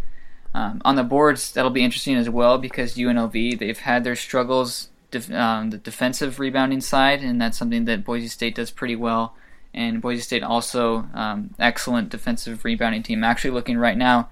[0.53, 4.89] Um, on the boards, that'll be interesting as well because UNLV they've had their struggles
[5.11, 9.35] def- um, the defensive rebounding side, and that's something that Boise State does pretty well.
[9.73, 13.23] And Boise State also um, excellent defensive rebounding team.
[13.23, 14.29] Actually, looking right now,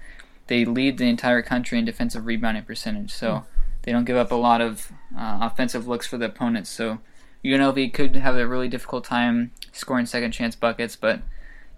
[0.48, 3.12] they lead the entire country in defensive rebounding percentage.
[3.12, 3.30] So.
[3.30, 3.44] Mm
[3.88, 6.68] they don't give up a lot of uh, offensive looks for the opponents.
[6.68, 6.98] So
[7.42, 11.22] UNLV could have a really difficult time scoring second chance buckets, but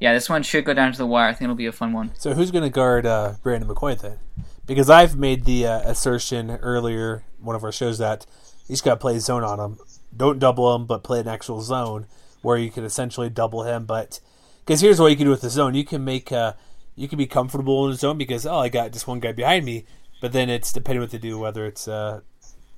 [0.00, 1.28] yeah, this one should go down to the wire.
[1.28, 2.12] I think it'll be a fun one.
[2.18, 4.18] So who's going to guard uh, Brandon McCoy then?
[4.66, 8.24] Because I've made the uh, assertion earlier, one of our shows, that
[8.66, 9.78] he's got to play zone on him.
[10.16, 12.06] Don't double him, but play an actual zone
[12.40, 13.84] where you can essentially double him.
[13.84, 14.20] But
[14.60, 16.54] because here's what you can do with the zone: you can make uh,
[16.96, 19.66] you can be comfortable in the zone because oh, I got just one guy behind
[19.66, 19.84] me.
[20.20, 22.20] But then it's depending what they do, whether it's uh,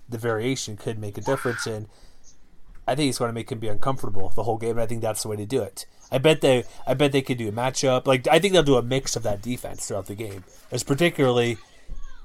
[0.09, 1.67] the variation could make a difference.
[1.67, 1.89] And
[2.87, 4.73] I think it's going to make him be uncomfortable the whole game.
[4.73, 5.87] And I think that's the way to do it.
[6.11, 8.07] I bet they, I bet they could do a matchup.
[8.07, 11.59] Like I think they'll do a mix of that defense throughout the game, as particularly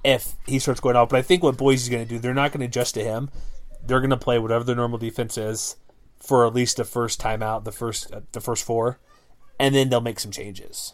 [0.03, 1.09] if he starts going out.
[1.09, 3.29] But I think what Boise's going to do, they're not going to adjust to him.
[3.85, 5.77] They're going to play whatever their normal defense is
[6.19, 8.99] for at least the first timeout, the first uh, the first four,
[9.59, 10.93] and then they'll make some changes.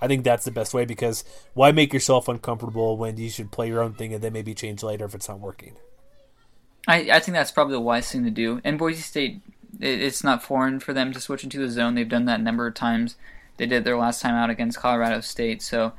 [0.00, 3.68] I think that's the best way because why make yourself uncomfortable when you should play
[3.68, 5.76] your own thing and then maybe change later if it's not working?
[6.86, 8.60] I, I think that's probably the wise thing to do.
[8.64, 9.40] And Boise State,
[9.80, 11.94] it, it's not foreign for them to switch into the zone.
[11.94, 13.16] They've done that a number of times.
[13.56, 15.92] They did their last time out against Colorado State, so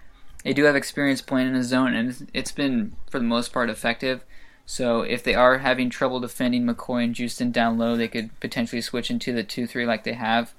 [0.43, 3.69] they do have experience playing in a zone, and it's been for the most part
[3.69, 4.23] effective.
[4.65, 8.81] So if they are having trouble defending McCoy and Houston down low, they could potentially
[8.81, 10.53] switch into the two three like they have.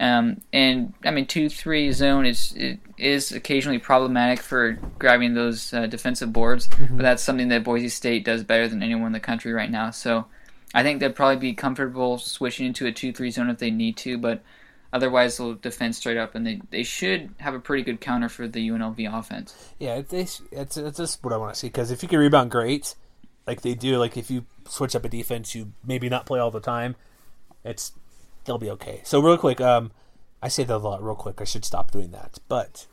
[0.00, 5.74] Um, and I mean, two three zone is it is occasionally problematic for grabbing those
[5.74, 6.96] uh, defensive boards, mm-hmm.
[6.96, 9.90] but that's something that Boise State does better than anyone in the country right now.
[9.90, 10.24] So
[10.74, 13.98] I think they'd probably be comfortable switching into a two three zone if they need
[13.98, 14.40] to, but
[14.90, 18.48] otherwise they'll defend straight up, and they, they should have a pretty good counter for
[18.48, 19.54] the UNLV offense.
[19.78, 22.50] Yeah, it's it's, it's just what I want to see because if you can rebound
[22.50, 22.94] great,
[23.46, 26.50] like they do, like if you switch up a defense, you maybe not play all
[26.50, 26.96] the time.
[27.64, 27.92] It's
[28.44, 29.00] they'll be okay.
[29.04, 29.92] So real quick, um,
[30.42, 31.02] I say that a lot.
[31.02, 32.38] Real quick, I should stop doing that.
[32.48, 32.86] But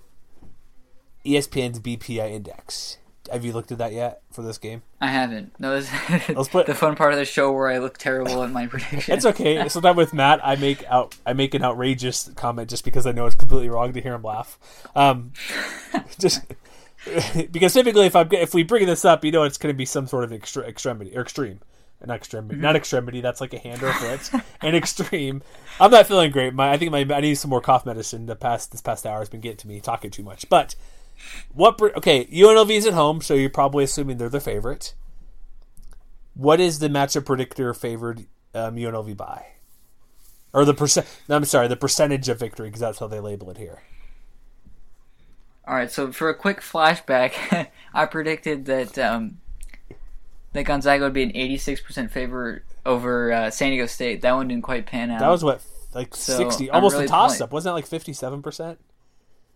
[1.26, 2.98] ESPN's BPI index.
[3.32, 4.84] Have you looked at that yet for this game?
[5.02, 5.60] I haven't.
[5.60, 5.90] No, this
[6.50, 9.14] put, the fun part of the show where I look terrible at my prediction.
[9.14, 9.68] It's okay.
[9.70, 13.26] Sometimes with Matt, I make out I make an outrageous comment just because I know
[13.26, 14.58] it's completely wrong to hear him laugh.
[14.96, 15.34] Um,
[16.20, 16.42] just
[17.52, 19.86] because typically, if I'm if we bring this up, you know, it's going to be
[19.86, 21.60] some sort of extra, extremity or extreme
[22.02, 22.64] an extremity, mm-hmm.
[22.64, 23.22] not extremity.
[23.22, 24.42] That's like a hand or a foot.
[24.62, 25.42] an extreme.
[25.80, 26.54] I'm not feeling great.
[26.54, 28.26] My, I think my, I need some more cough medicine.
[28.26, 30.48] The past this past hour has been getting to me, talking too much.
[30.50, 30.76] But
[31.54, 31.82] what?
[31.82, 34.94] Okay, UNLV is at home, so you're probably assuming they're the favorite.
[36.34, 39.48] What is the matchup predictor favored um, UNLV by?
[40.54, 41.08] Or the percent?
[41.28, 43.82] No, I'm sorry, the percentage of victory because that's how they label it here.
[45.68, 49.40] All right, so for a quick flashback, I predicted that um,
[50.58, 54.22] that Gonzaga would be an 86% favor over uh, San Diego State.
[54.22, 55.20] That one didn't quite pan out.
[55.20, 55.62] That was what
[55.94, 57.52] like So, sixty, I'm almost really a toss up.
[57.52, 58.80] Wasn't that like fifty-seven percent?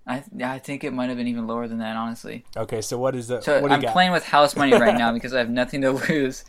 [0.07, 2.45] I I think it might have been even lower than that, honestly.
[2.55, 3.41] Okay, so what is the?
[3.41, 3.93] So what do you I'm got?
[3.93, 6.45] playing with house money right now because I have nothing to lose.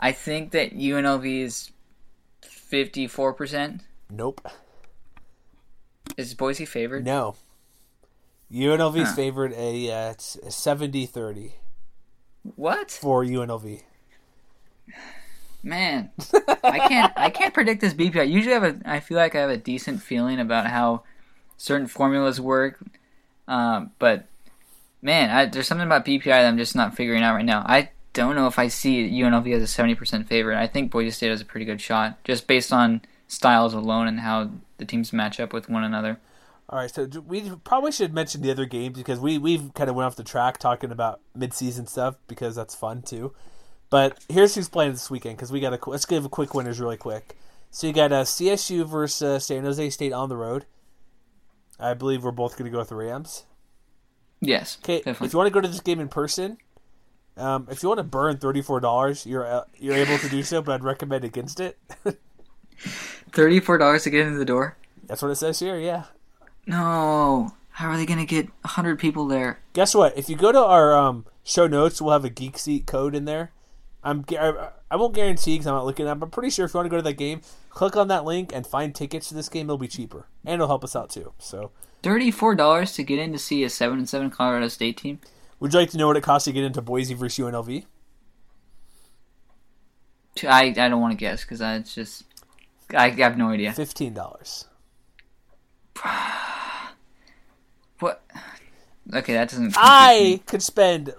[0.00, 1.70] I think that UNLV is
[2.42, 3.80] 54%.
[4.10, 4.46] Nope.
[6.16, 7.04] Is Boise favored?
[7.04, 7.34] No.
[8.52, 9.14] UNLV's Huh.
[9.16, 11.52] favored a uh, 70-30
[12.56, 12.90] What?
[12.90, 13.82] for UNLV.
[15.62, 16.10] Man,
[16.62, 18.20] I can't I can't predict this BPI.
[18.20, 21.02] I usually have a I feel like I have a decent feeling about how
[21.56, 22.78] certain formulas work.
[23.48, 24.26] Um, but
[25.02, 27.64] man, I, there's something about BPI that I'm just not figuring out right now.
[27.66, 30.56] I don't know if I see UNLV as a 70% favorite.
[30.58, 34.20] I think Boise State has a pretty good shot just based on styles alone and
[34.20, 36.18] how the teams match up with one another.
[36.68, 39.94] All right, so we probably should mention the other games because we we've kind of
[39.94, 43.32] went off the track talking about mid-season stuff because that's fun too.
[43.88, 46.80] But here's who's playing this weekend because we got to let's give a quick winners
[46.80, 47.36] really quick.
[47.70, 50.66] So you got uh, CSU versus uh, San Jose State on the road.
[51.78, 53.44] I believe we're both going to go with the Rams.
[54.40, 56.58] Yes, Okay, if you want to go to this game in person,
[57.36, 60.42] um, if you want to burn thirty four dollars, you're uh, you're able to do
[60.42, 61.78] so, but I'd recommend against it.
[63.32, 64.76] Thirty-four dollars to get into the door.
[65.04, 65.78] That's what it says here.
[65.78, 66.04] Yeah.
[66.66, 69.60] No, how are they gonna get hundred people there?
[69.72, 70.16] Guess what?
[70.16, 73.24] If you go to our um, show notes, we'll have a Geek Seat code in
[73.24, 73.52] there.
[74.06, 76.78] I'm I, I won't guarantee because I'm not looking but I'm pretty sure if you
[76.78, 77.40] want to go to that game,
[77.70, 79.66] click on that link and find tickets to this game.
[79.66, 81.32] It'll be cheaper and it'll help us out too.
[81.38, 81.72] So,
[82.04, 85.18] Thirty-four dollars to get in to see a seven and seven Colorado State team.
[85.58, 87.84] would you like to know what it costs to get into Boise versus UNLV?
[90.44, 92.24] I I don't want to guess because it's just
[92.94, 93.72] I have no idea.
[93.72, 94.66] Fifteen dollars.
[97.98, 98.22] What?
[99.14, 99.74] Okay, that doesn't.
[99.78, 101.14] I could spend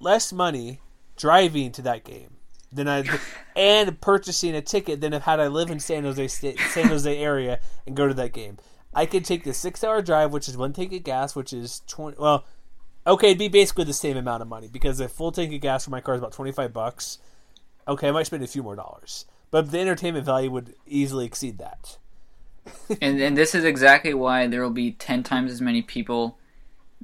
[0.00, 0.80] less money
[1.16, 2.36] driving to that game
[2.72, 3.04] than I
[3.56, 7.60] and purchasing a ticket than if had I live in San Jose San Jose area
[7.86, 8.58] and go to that game.
[8.94, 11.82] I could take the six hour drive, which is one tank of gas, which is
[11.86, 12.16] twenty.
[12.18, 12.44] Well,
[13.06, 15.84] okay, it'd be basically the same amount of money because a full tank of gas
[15.84, 17.18] for my car is about twenty five bucks.
[17.88, 21.58] Okay, I might spend a few more dollars, but the entertainment value would easily exceed
[21.58, 21.98] that.
[23.00, 26.38] and and this is exactly why there will be ten times as many people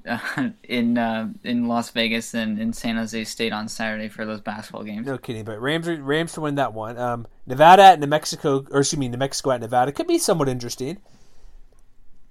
[0.07, 0.18] uh,
[0.64, 4.82] in uh, in Las Vegas and in San Jose State on Saturday for those basketball
[4.82, 5.07] games.
[5.07, 6.98] No kidding, but Rams Rams to win that one.
[6.98, 10.48] Um, Nevada at New Mexico, or excuse me, New Mexico at Nevada could be somewhat
[10.48, 10.98] interesting.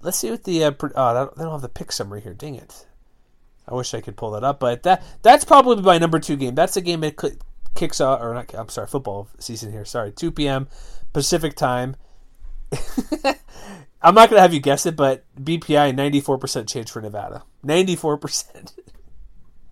[0.01, 2.34] Let's see what the uh, pr- oh, they don't- have the pick summary here.
[2.34, 2.88] Dang it!
[3.67, 6.55] I wish I could pull that up, but that that's probably my number two game.
[6.55, 7.36] That's a game that cl-
[7.76, 9.86] kicks off, or not, I'm sorry, football season here.
[9.86, 10.67] Sorry, two p.m.
[11.13, 11.95] Pacific time.
[14.04, 17.43] I'm not gonna have you guess it, but BPI 94 percent chance for Nevada.
[17.64, 18.74] 94 percent.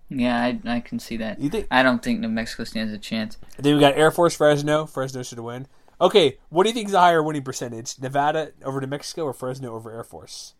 [0.08, 1.40] Yeah, I, I can see that.
[1.40, 3.38] You think- I don't think New Mexico stands a chance.
[3.58, 4.86] Then we got Air Force Fresno.
[4.86, 5.66] Fresno should win.
[6.00, 7.98] Okay, what do you think is a higher winning percentage?
[8.00, 10.54] Nevada over New Mexico or Fresno over Air Force?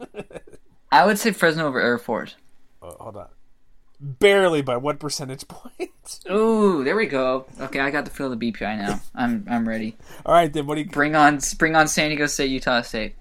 [0.92, 2.36] I would say Fresno over Air Force.
[2.80, 3.28] Oh, hold on.
[4.04, 6.20] Barely by what percentage point?
[6.30, 7.46] Ooh, there we go.
[7.58, 9.00] Okay, I got to feel of the BPI now.
[9.14, 9.96] I'm I'm ready.
[10.26, 10.90] All right, then what do you?
[10.90, 13.14] Bring on bring on San Diego State, Utah State.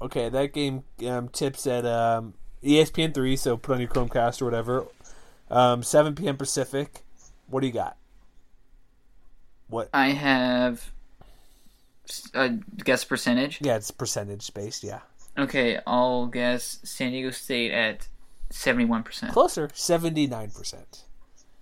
[0.00, 4.44] Okay, that game um, tips at um, ESPN three, so put on your Chromecast or
[4.44, 4.86] whatever.
[5.50, 6.36] Um, 7 p.m.
[6.36, 7.00] Pacific.
[7.48, 7.96] What do you got?
[9.68, 9.88] What?
[9.92, 10.92] I have
[12.32, 12.50] a
[12.84, 13.58] guess percentage.
[13.60, 14.84] Yeah, it's percentage based.
[14.84, 15.00] Yeah,
[15.36, 18.06] Okay, I'll guess San Diego State at
[18.50, 19.32] seventy-one percent.
[19.32, 19.70] closer.
[19.74, 21.04] 79 percent.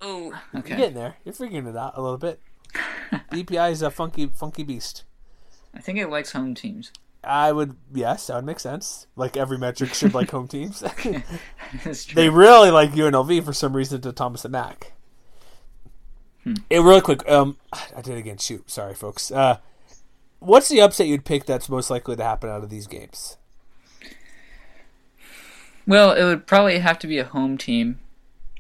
[0.04, 0.76] Ooh, You're okay.
[0.76, 1.16] getting there.
[1.24, 2.40] You're figuring it out a little bit.
[3.32, 5.04] BPI is a funky, funky beast.
[5.74, 6.92] I think it likes home teams.
[7.24, 9.06] I would, yes, that would make sense.
[9.16, 10.80] Like every metric should like home teams.
[11.84, 12.14] That's true.
[12.14, 14.92] they really like UNLV for some reason to Thomas and Mack.
[16.70, 17.28] It real quick.
[17.28, 18.38] Um, I did it again.
[18.38, 19.32] Shoot, sorry, folks.
[19.32, 19.58] Uh,
[20.38, 23.36] what's the upset you'd pick that's most likely to happen out of these games?
[25.86, 28.00] Well, it would probably have to be a home team.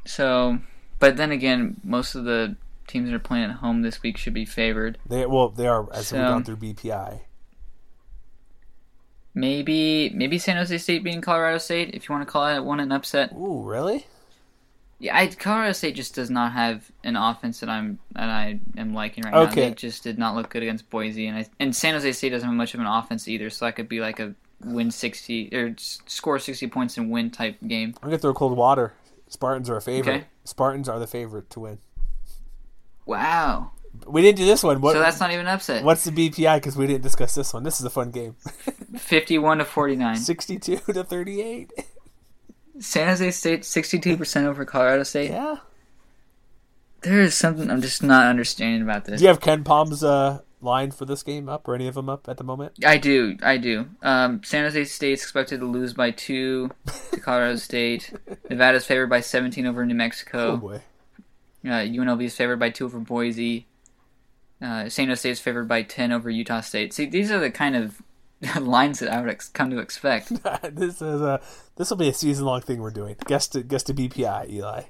[0.04, 0.58] So,
[0.98, 2.56] but then again, most of the
[2.86, 4.98] teams that are playing at home this week should be favored.
[5.06, 7.20] They well, they are as we've So- gone through BPI.
[9.34, 12.80] Maybe maybe San Jose State beating Colorado State if you want to call it one
[12.80, 13.32] an upset.
[13.34, 14.06] Ooh, really?
[14.98, 18.94] Yeah, I, Colorado State just does not have an offense that I'm that I am
[18.94, 19.40] liking right now.
[19.42, 19.68] Okay.
[19.68, 22.48] They just did not look good against Boise, and I, and San Jose State doesn't
[22.48, 23.50] have much of an offense either.
[23.50, 24.34] So that could be like a
[24.64, 27.94] win sixty or score sixty points and win type game.
[28.02, 28.94] I'm gonna throw cold water.
[29.28, 30.12] Spartans are a favorite.
[30.14, 30.24] Okay.
[30.44, 31.78] Spartans are the favorite to win.
[33.04, 33.72] Wow.
[34.06, 34.80] We didn't do this one.
[34.80, 35.82] What, So that's not even upset.
[35.82, 36.56] what's the BPI?
[36.58, 37.62] Because we didn't discuss this one.
[37.62, 38.36] This is a fun game.
[38.98, 40.16] Fifty-one to forty-nine.
[40.16, 41.72] 62 to 38.
[42.78, 45.30] San Jose State sixty-two percent over Colorado State.
[45.30, 45.56] Yeah.
[47.02, 49.18] There is something I'm just not understanding about this.
[49.20, 52.28] Do you have KenPom's uh, line for this game up or any of them up
[52.28, 52.72] at the moment?
[52.84, 53.86] I do, I do.
[54.02, 56.70] Um, San Jose State's expected to lose by two
[57.12, 58.12] to Colorado State.
[58.50, 60.56] Nevada's favored by 17 over New Oh Mexico.
[60.58, 60.82] boy.
[61.64, 63.66] Uh, UNLV is favored by two over Boise.
[64.60, 66.92] Uh, San Jose is favored by 10 over Utah State.
[66.92, 68.02] See, these are the kind of
[68.60, 70.28] lines that I would ex- come to expect.
[70.74, 71.40] this is a
[71.76, 73.16] this will be a season long thing we're doing.
[73.26, 74.82] Guess to guess to BPI, Eli.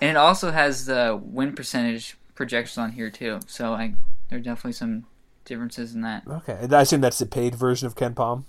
[0.00, 3.40] And it also has the win percentage projections on here too.
[3.46, 3.94] So I,
[4.30, 5.04] there are definitely some
[5.44, 6.22] differences in that.
[6.26, 8.44] Okay, and I assume that's the paid version of KenPom.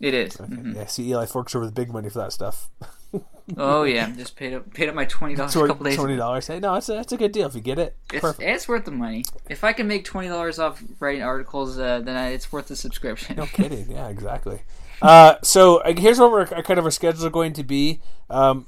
[0.00, 0.38] It is.
[0.40, 0.52] Okay.
[0.52, 0.74] Mhm.
[0.74, 2.70] Yeah, see, Eli forks over the big money for that stuff.
[3.58, 5.96] Oh yeah, just paid up paid up my twenty dollars a couple days.
[5.96, 6.46] Twenty dollars.
[6.46, 7.94] Hey, no, it's a, it's a good deal if you get it.
[8.10, 8.48] It's, Perfect.
[8.48, 9.22] it's worth the money.
[9.50, 12.76] If I can make twenty dollars off writing articles, uh, then I, it's worth the
[12.76, 13.36] subscription.
[13.36, 13.90] No kidding.
[13.90, 14.62] Yeah, exactly.
[15.02, 18.00] Uh, so uh, here's what we're kind of our schedule are going to be.
[18.30, 18.66] Um,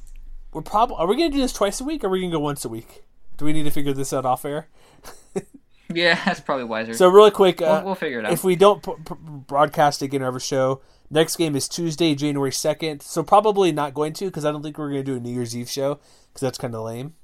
[0.52, 2.30] we're probably are we going to do this twice a week or are we going
[2.30, 3.02] to go once a week?
[3.38, 4.68] Do we need to figure this out off air?
[5.92, 6.94] Yeah, that's probably wiser.
[6.94, 8.32] So really quick, uh, we'll, we'll figure it out.
[8.32, 10.80] if we don't p- p- broadcast again our show,
[11.10, 13.02] next game is Tuesday, January second.
[13.02, 15.32] So probably not going to because I don't think we're going to do a New
[15.32, 15.94] Year's Eve show
[16.28, 17.14] because that's kind of lame.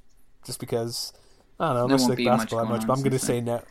[0.45, 1.13] Just because
[1.61, 3.13] I don't know, There I won't like be much basketball that much, but I'm going
[3.13, 3.63] to say no.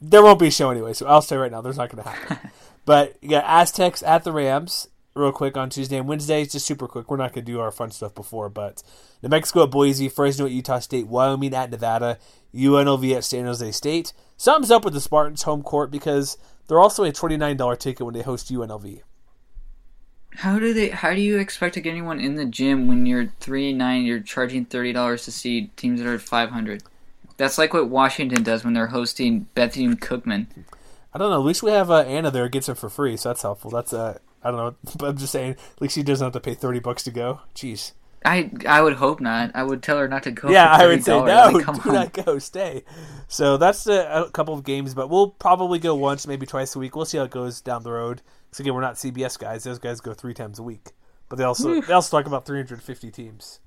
[0.00, 2.10] There won't be a show anyway, so I'll say right now there's not going to
[2.10, 2.50] happen.
[2.84, 6.42] but you got Aztecs at the Rams real quick on Tuesday and Wednesday.
[6.42, 7.10] It's just super quick.
[7.10, 8.82] We're not going to do our fun stuff before, but
[9.22, 12.18] New Mexico at Boise, Fresno at Utah State, Wyoming at Nevada,
[12.54, 14.12] UNLV at San Jose State.
[14.36, 16.36] Something's up with the Spartans home court because
[16.66, 19.02] they're also a $29 ticket when they host UNLV.
[20.36, 20.88] how do they?
[20.88, 24.04] How do you expect to get anyone in the gym when you're three nine?
[24.04, 26.82] You're charging thirty dollars to see teams that are at five hundred.
[27.36, 30.46] That's like what Washington does when they're hosting Bethune Cookman.
[31.12, 31.40] I don't know.
[31.40, 33.70] At least we have uh, Anna there gets it for free, so that's helpful.
[33.70, 35.52] That's uh, I don't know, but I'm just saying.
[35.52, 37.40] At least she doesn't have to pay thirty bucks to go.
[37.54, 37.92] Jeez.
[38.24, 39.50] I I would hope not.
[39.54, 40.48] I would tell her not to go.
[40.50, 41.50] yeah, I would say no.
[41.50, 41.94] Like, come do on.
[41.94, 42.38] not go.
[42.38, 42.84] Stay.
[43.28, 46.78] So that's a, a couple of games, but we'll probably go once, maybe twice a
[46.78, 46.96] week.
[46.96, 48.22] We'll see how it goes down the road.
[48.46, 49.64] Because again, we're not CBS guys.
[49.64, 50.92] Those guys go three times a week,
[51.28, 53.60] but they also they also talk about 350 teams.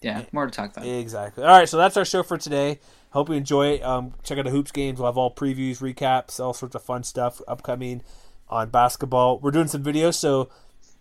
[0.00, 0.86] Yeah, more to talk about.
[0.86, 1.44] Exactly.
[1.44, 2.80] All right, so that's our show for today.
[3.10, 3.82] Hope you enjoy it.
[3.84, 4.98] Um, check out the hoops games.
[4.98, 8.02] We'll have all previews, recaps, all sorts of fun stuff upcoming
[8.50, 9.38] on basketball.
[9.38, 10.50] We're doing some videos, so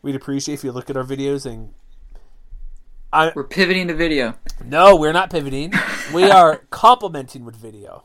[0.01, 1.73] we'd appreciate if you look at our videos and.
[3.11, 4.35] I We're pivoting to video.
[4.63, 5.73] no, we're not pivoting.
[6.13, 8.03] We are complementing with video.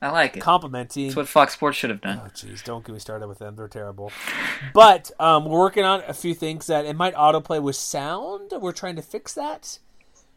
[0.00, 0.40] I like it.
[0.40, 1.06] Complimenting.
[1.06, 2.20] That's what Fox Sports should have done.
[2.24, 3.54] Oh, jeez, don't get me started with them.
[3.54, 4.10] They're terrible.
[4.74, 8.50] But um, we're working on a few things that it might autoplay with sound.
[8.60, 9.78] We're trying to fix that.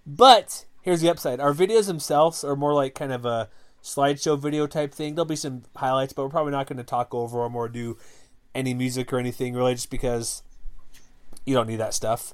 [0.06, 3.50] But here's the upside: our videos themselves are more like kind of a
[3.86, 5.16] slideshow video type thing.
[5.16, 7.98] There'll be some highlights, but we're probably not going to talk over them or do
[8.54, 10.42] any music or anything really, just because
[11.46, 12.34] you don't need that stuff.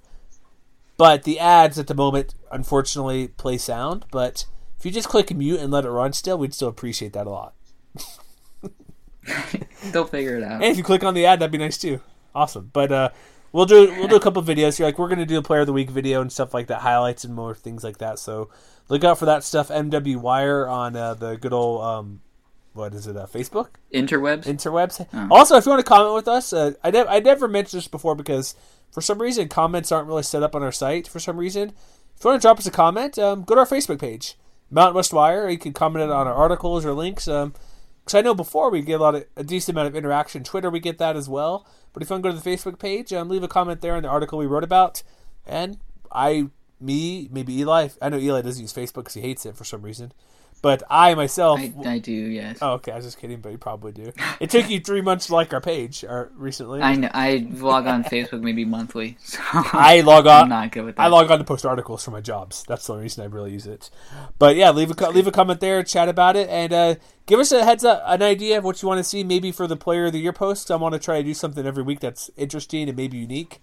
[0.97, 4.05] But the ads at the moment, unfortunately, play sound.
[4.11, 4.45] But
[4.79, 7.29] if you just click mute and let it run, still, we'd still appreciate that a
[7.29, 7.53] lot.
[9.91, 10.53] They'll figure it out.
[10.53, 11.99] And if you click on the ad, that'd be nice too.
[12.33, 12.69] Awesome.
[12.71, 13.09] But uh,
[13.51, 14.85] we'll do we'll do a couple videos here.
[14.85, 17.23] Like we're gonna do a player of the week video and stuff like that, highlights
[17.23, 18.19] and more things like that.
[18.19, 18.49] So
[18.89, 19.69] look out for that stuff.
[19.69, 22.21] MW Wire on uh, the good old um,
[22.73, 23.17] what is it?
[23.17, 24.45] Uh, Facebook Interwebs.
[24.45, 25.05] interwebs.
[25.13, 25.27] Oh.
[25.31, 28.15] Also, if you want to comment with us, uh, I I never mentioned this before
[28.15, 28.55] because
[28.91, 31.07] for some reason comments aren't really set up on our site.
[31.07, 31.73] For some reason,
[32.15, 34.35] if you want to drop us a comment, um, go to our Facebook page,
[34.69, 35.49] Mountain West Wire.
[35.49, 37.27] You can comment it on our articles or links.
[37.27, 37.53] Um,
[38.03, 40.43] because I know before we get a lot of a decent amount of interaction.
[40.43, 41.65] Twitter we get that as well.
[41.93, 43.95] But if you want to go to the Facebook page, um, leave a comment there
[43.95, 45.03] on the article we wrote about.
[45.45, 45.77] And
[46.11, 46.47] I,
[46.79, 47.89] me, maybe Eli.
[48.01, 50.13] I know Eli doesn't use Facebook because he hates it for some reason.
[50.61, 52.59] But I myself, I, I do, yes.
[52.61, 54.13] oh okay, I was just kidding, but you probably do.
[54.39, 56.81] It took you three months to like our page, or recently.
[56.81, 57.09] I know.
[57.11, 59.17] I vlog on Facebook maybe monthly.
[59.31, 60.43] So I log on.
[60.43, 61.01] I'm not good with that.
[61.01, 62.63] I log on to post articles for my jobs.
[62.67, 63.89] That's the only reason I really use it.
[64.37, 66.95] But yeah, leave a leave a comment there, chat about it, and uh,
[67.25, 69.23] give us a heads up, an idea of what you want to see.
[69.23, 71.65] Maybe for the player of the year post, I want to try to do something
[71.65, 73.61] every week that's interesting and maybe unique.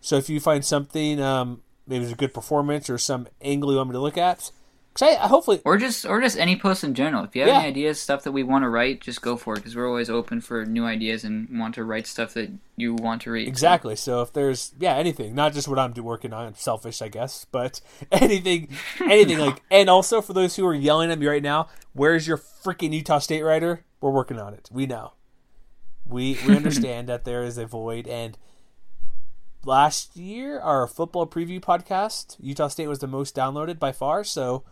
[0.00, 3.78] So if you find something, um, maybe it's a good performance or some angle you
[3.78, 4.50] want me to look at,
[4.98, 7.24] because I, I hopefully or just or just any post in general.
[7.24, 7.58] If you have Yeah.
[7.58, 10.08] any ideas, stuff that we want to write, just go for it because we're always
[10.10, 13.46] open for new ideas and want to write stuff that you want to read.
[13.48, 13.96] Exactly.
[13.96, 17.80] So if there's yeah anything, not just what I'm working on, selfish, I guess, but
[18.12, 18.68] anything,
[19.00, 22.38] anything like, and also for those who are yelling at me right now, where's your
[22.38, 23.84] freaking Utah State writer?
[24.00, 24.68] We're working on it.
[24.72, 25.12] We know.
[26.06, 28.38] We we understand that there is a void, and
[29.64, 34.22] last year our football preview podcast, Utah State was the most downloaded by far.
[34.22, 34.64] So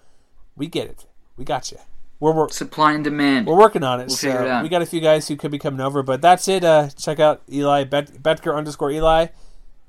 [0.56, 1.06] we get it.
[1.36, 1.78] We got you.
[2.20, 3.46] We're, we're Supply and demand.
[3.46, 4.06] we're working on it.
[4.06, 4.62] We'll so it out.
[4.62, 6.64] we got a few guys who could be coming over, but that's it.
[6.64, 9.26] Uh, check out Eli Bet- Betker underscore Eli,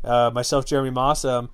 [0.03, 1.23] uh, myself Jeremy Moss.
[1.23, 1.49] Um,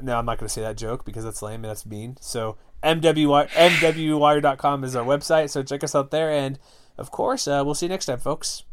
[0.00, 2.16] no, I'm not going to say that joke because that's lame and that's mean.
[2.20, 5.50] So MWY, MWWire.com is our website.
[5.50, 6.30] So check us out there.
[6.30, 6.58] And
[6.98, 8.64] of course, uh, we'll see you next time, folks.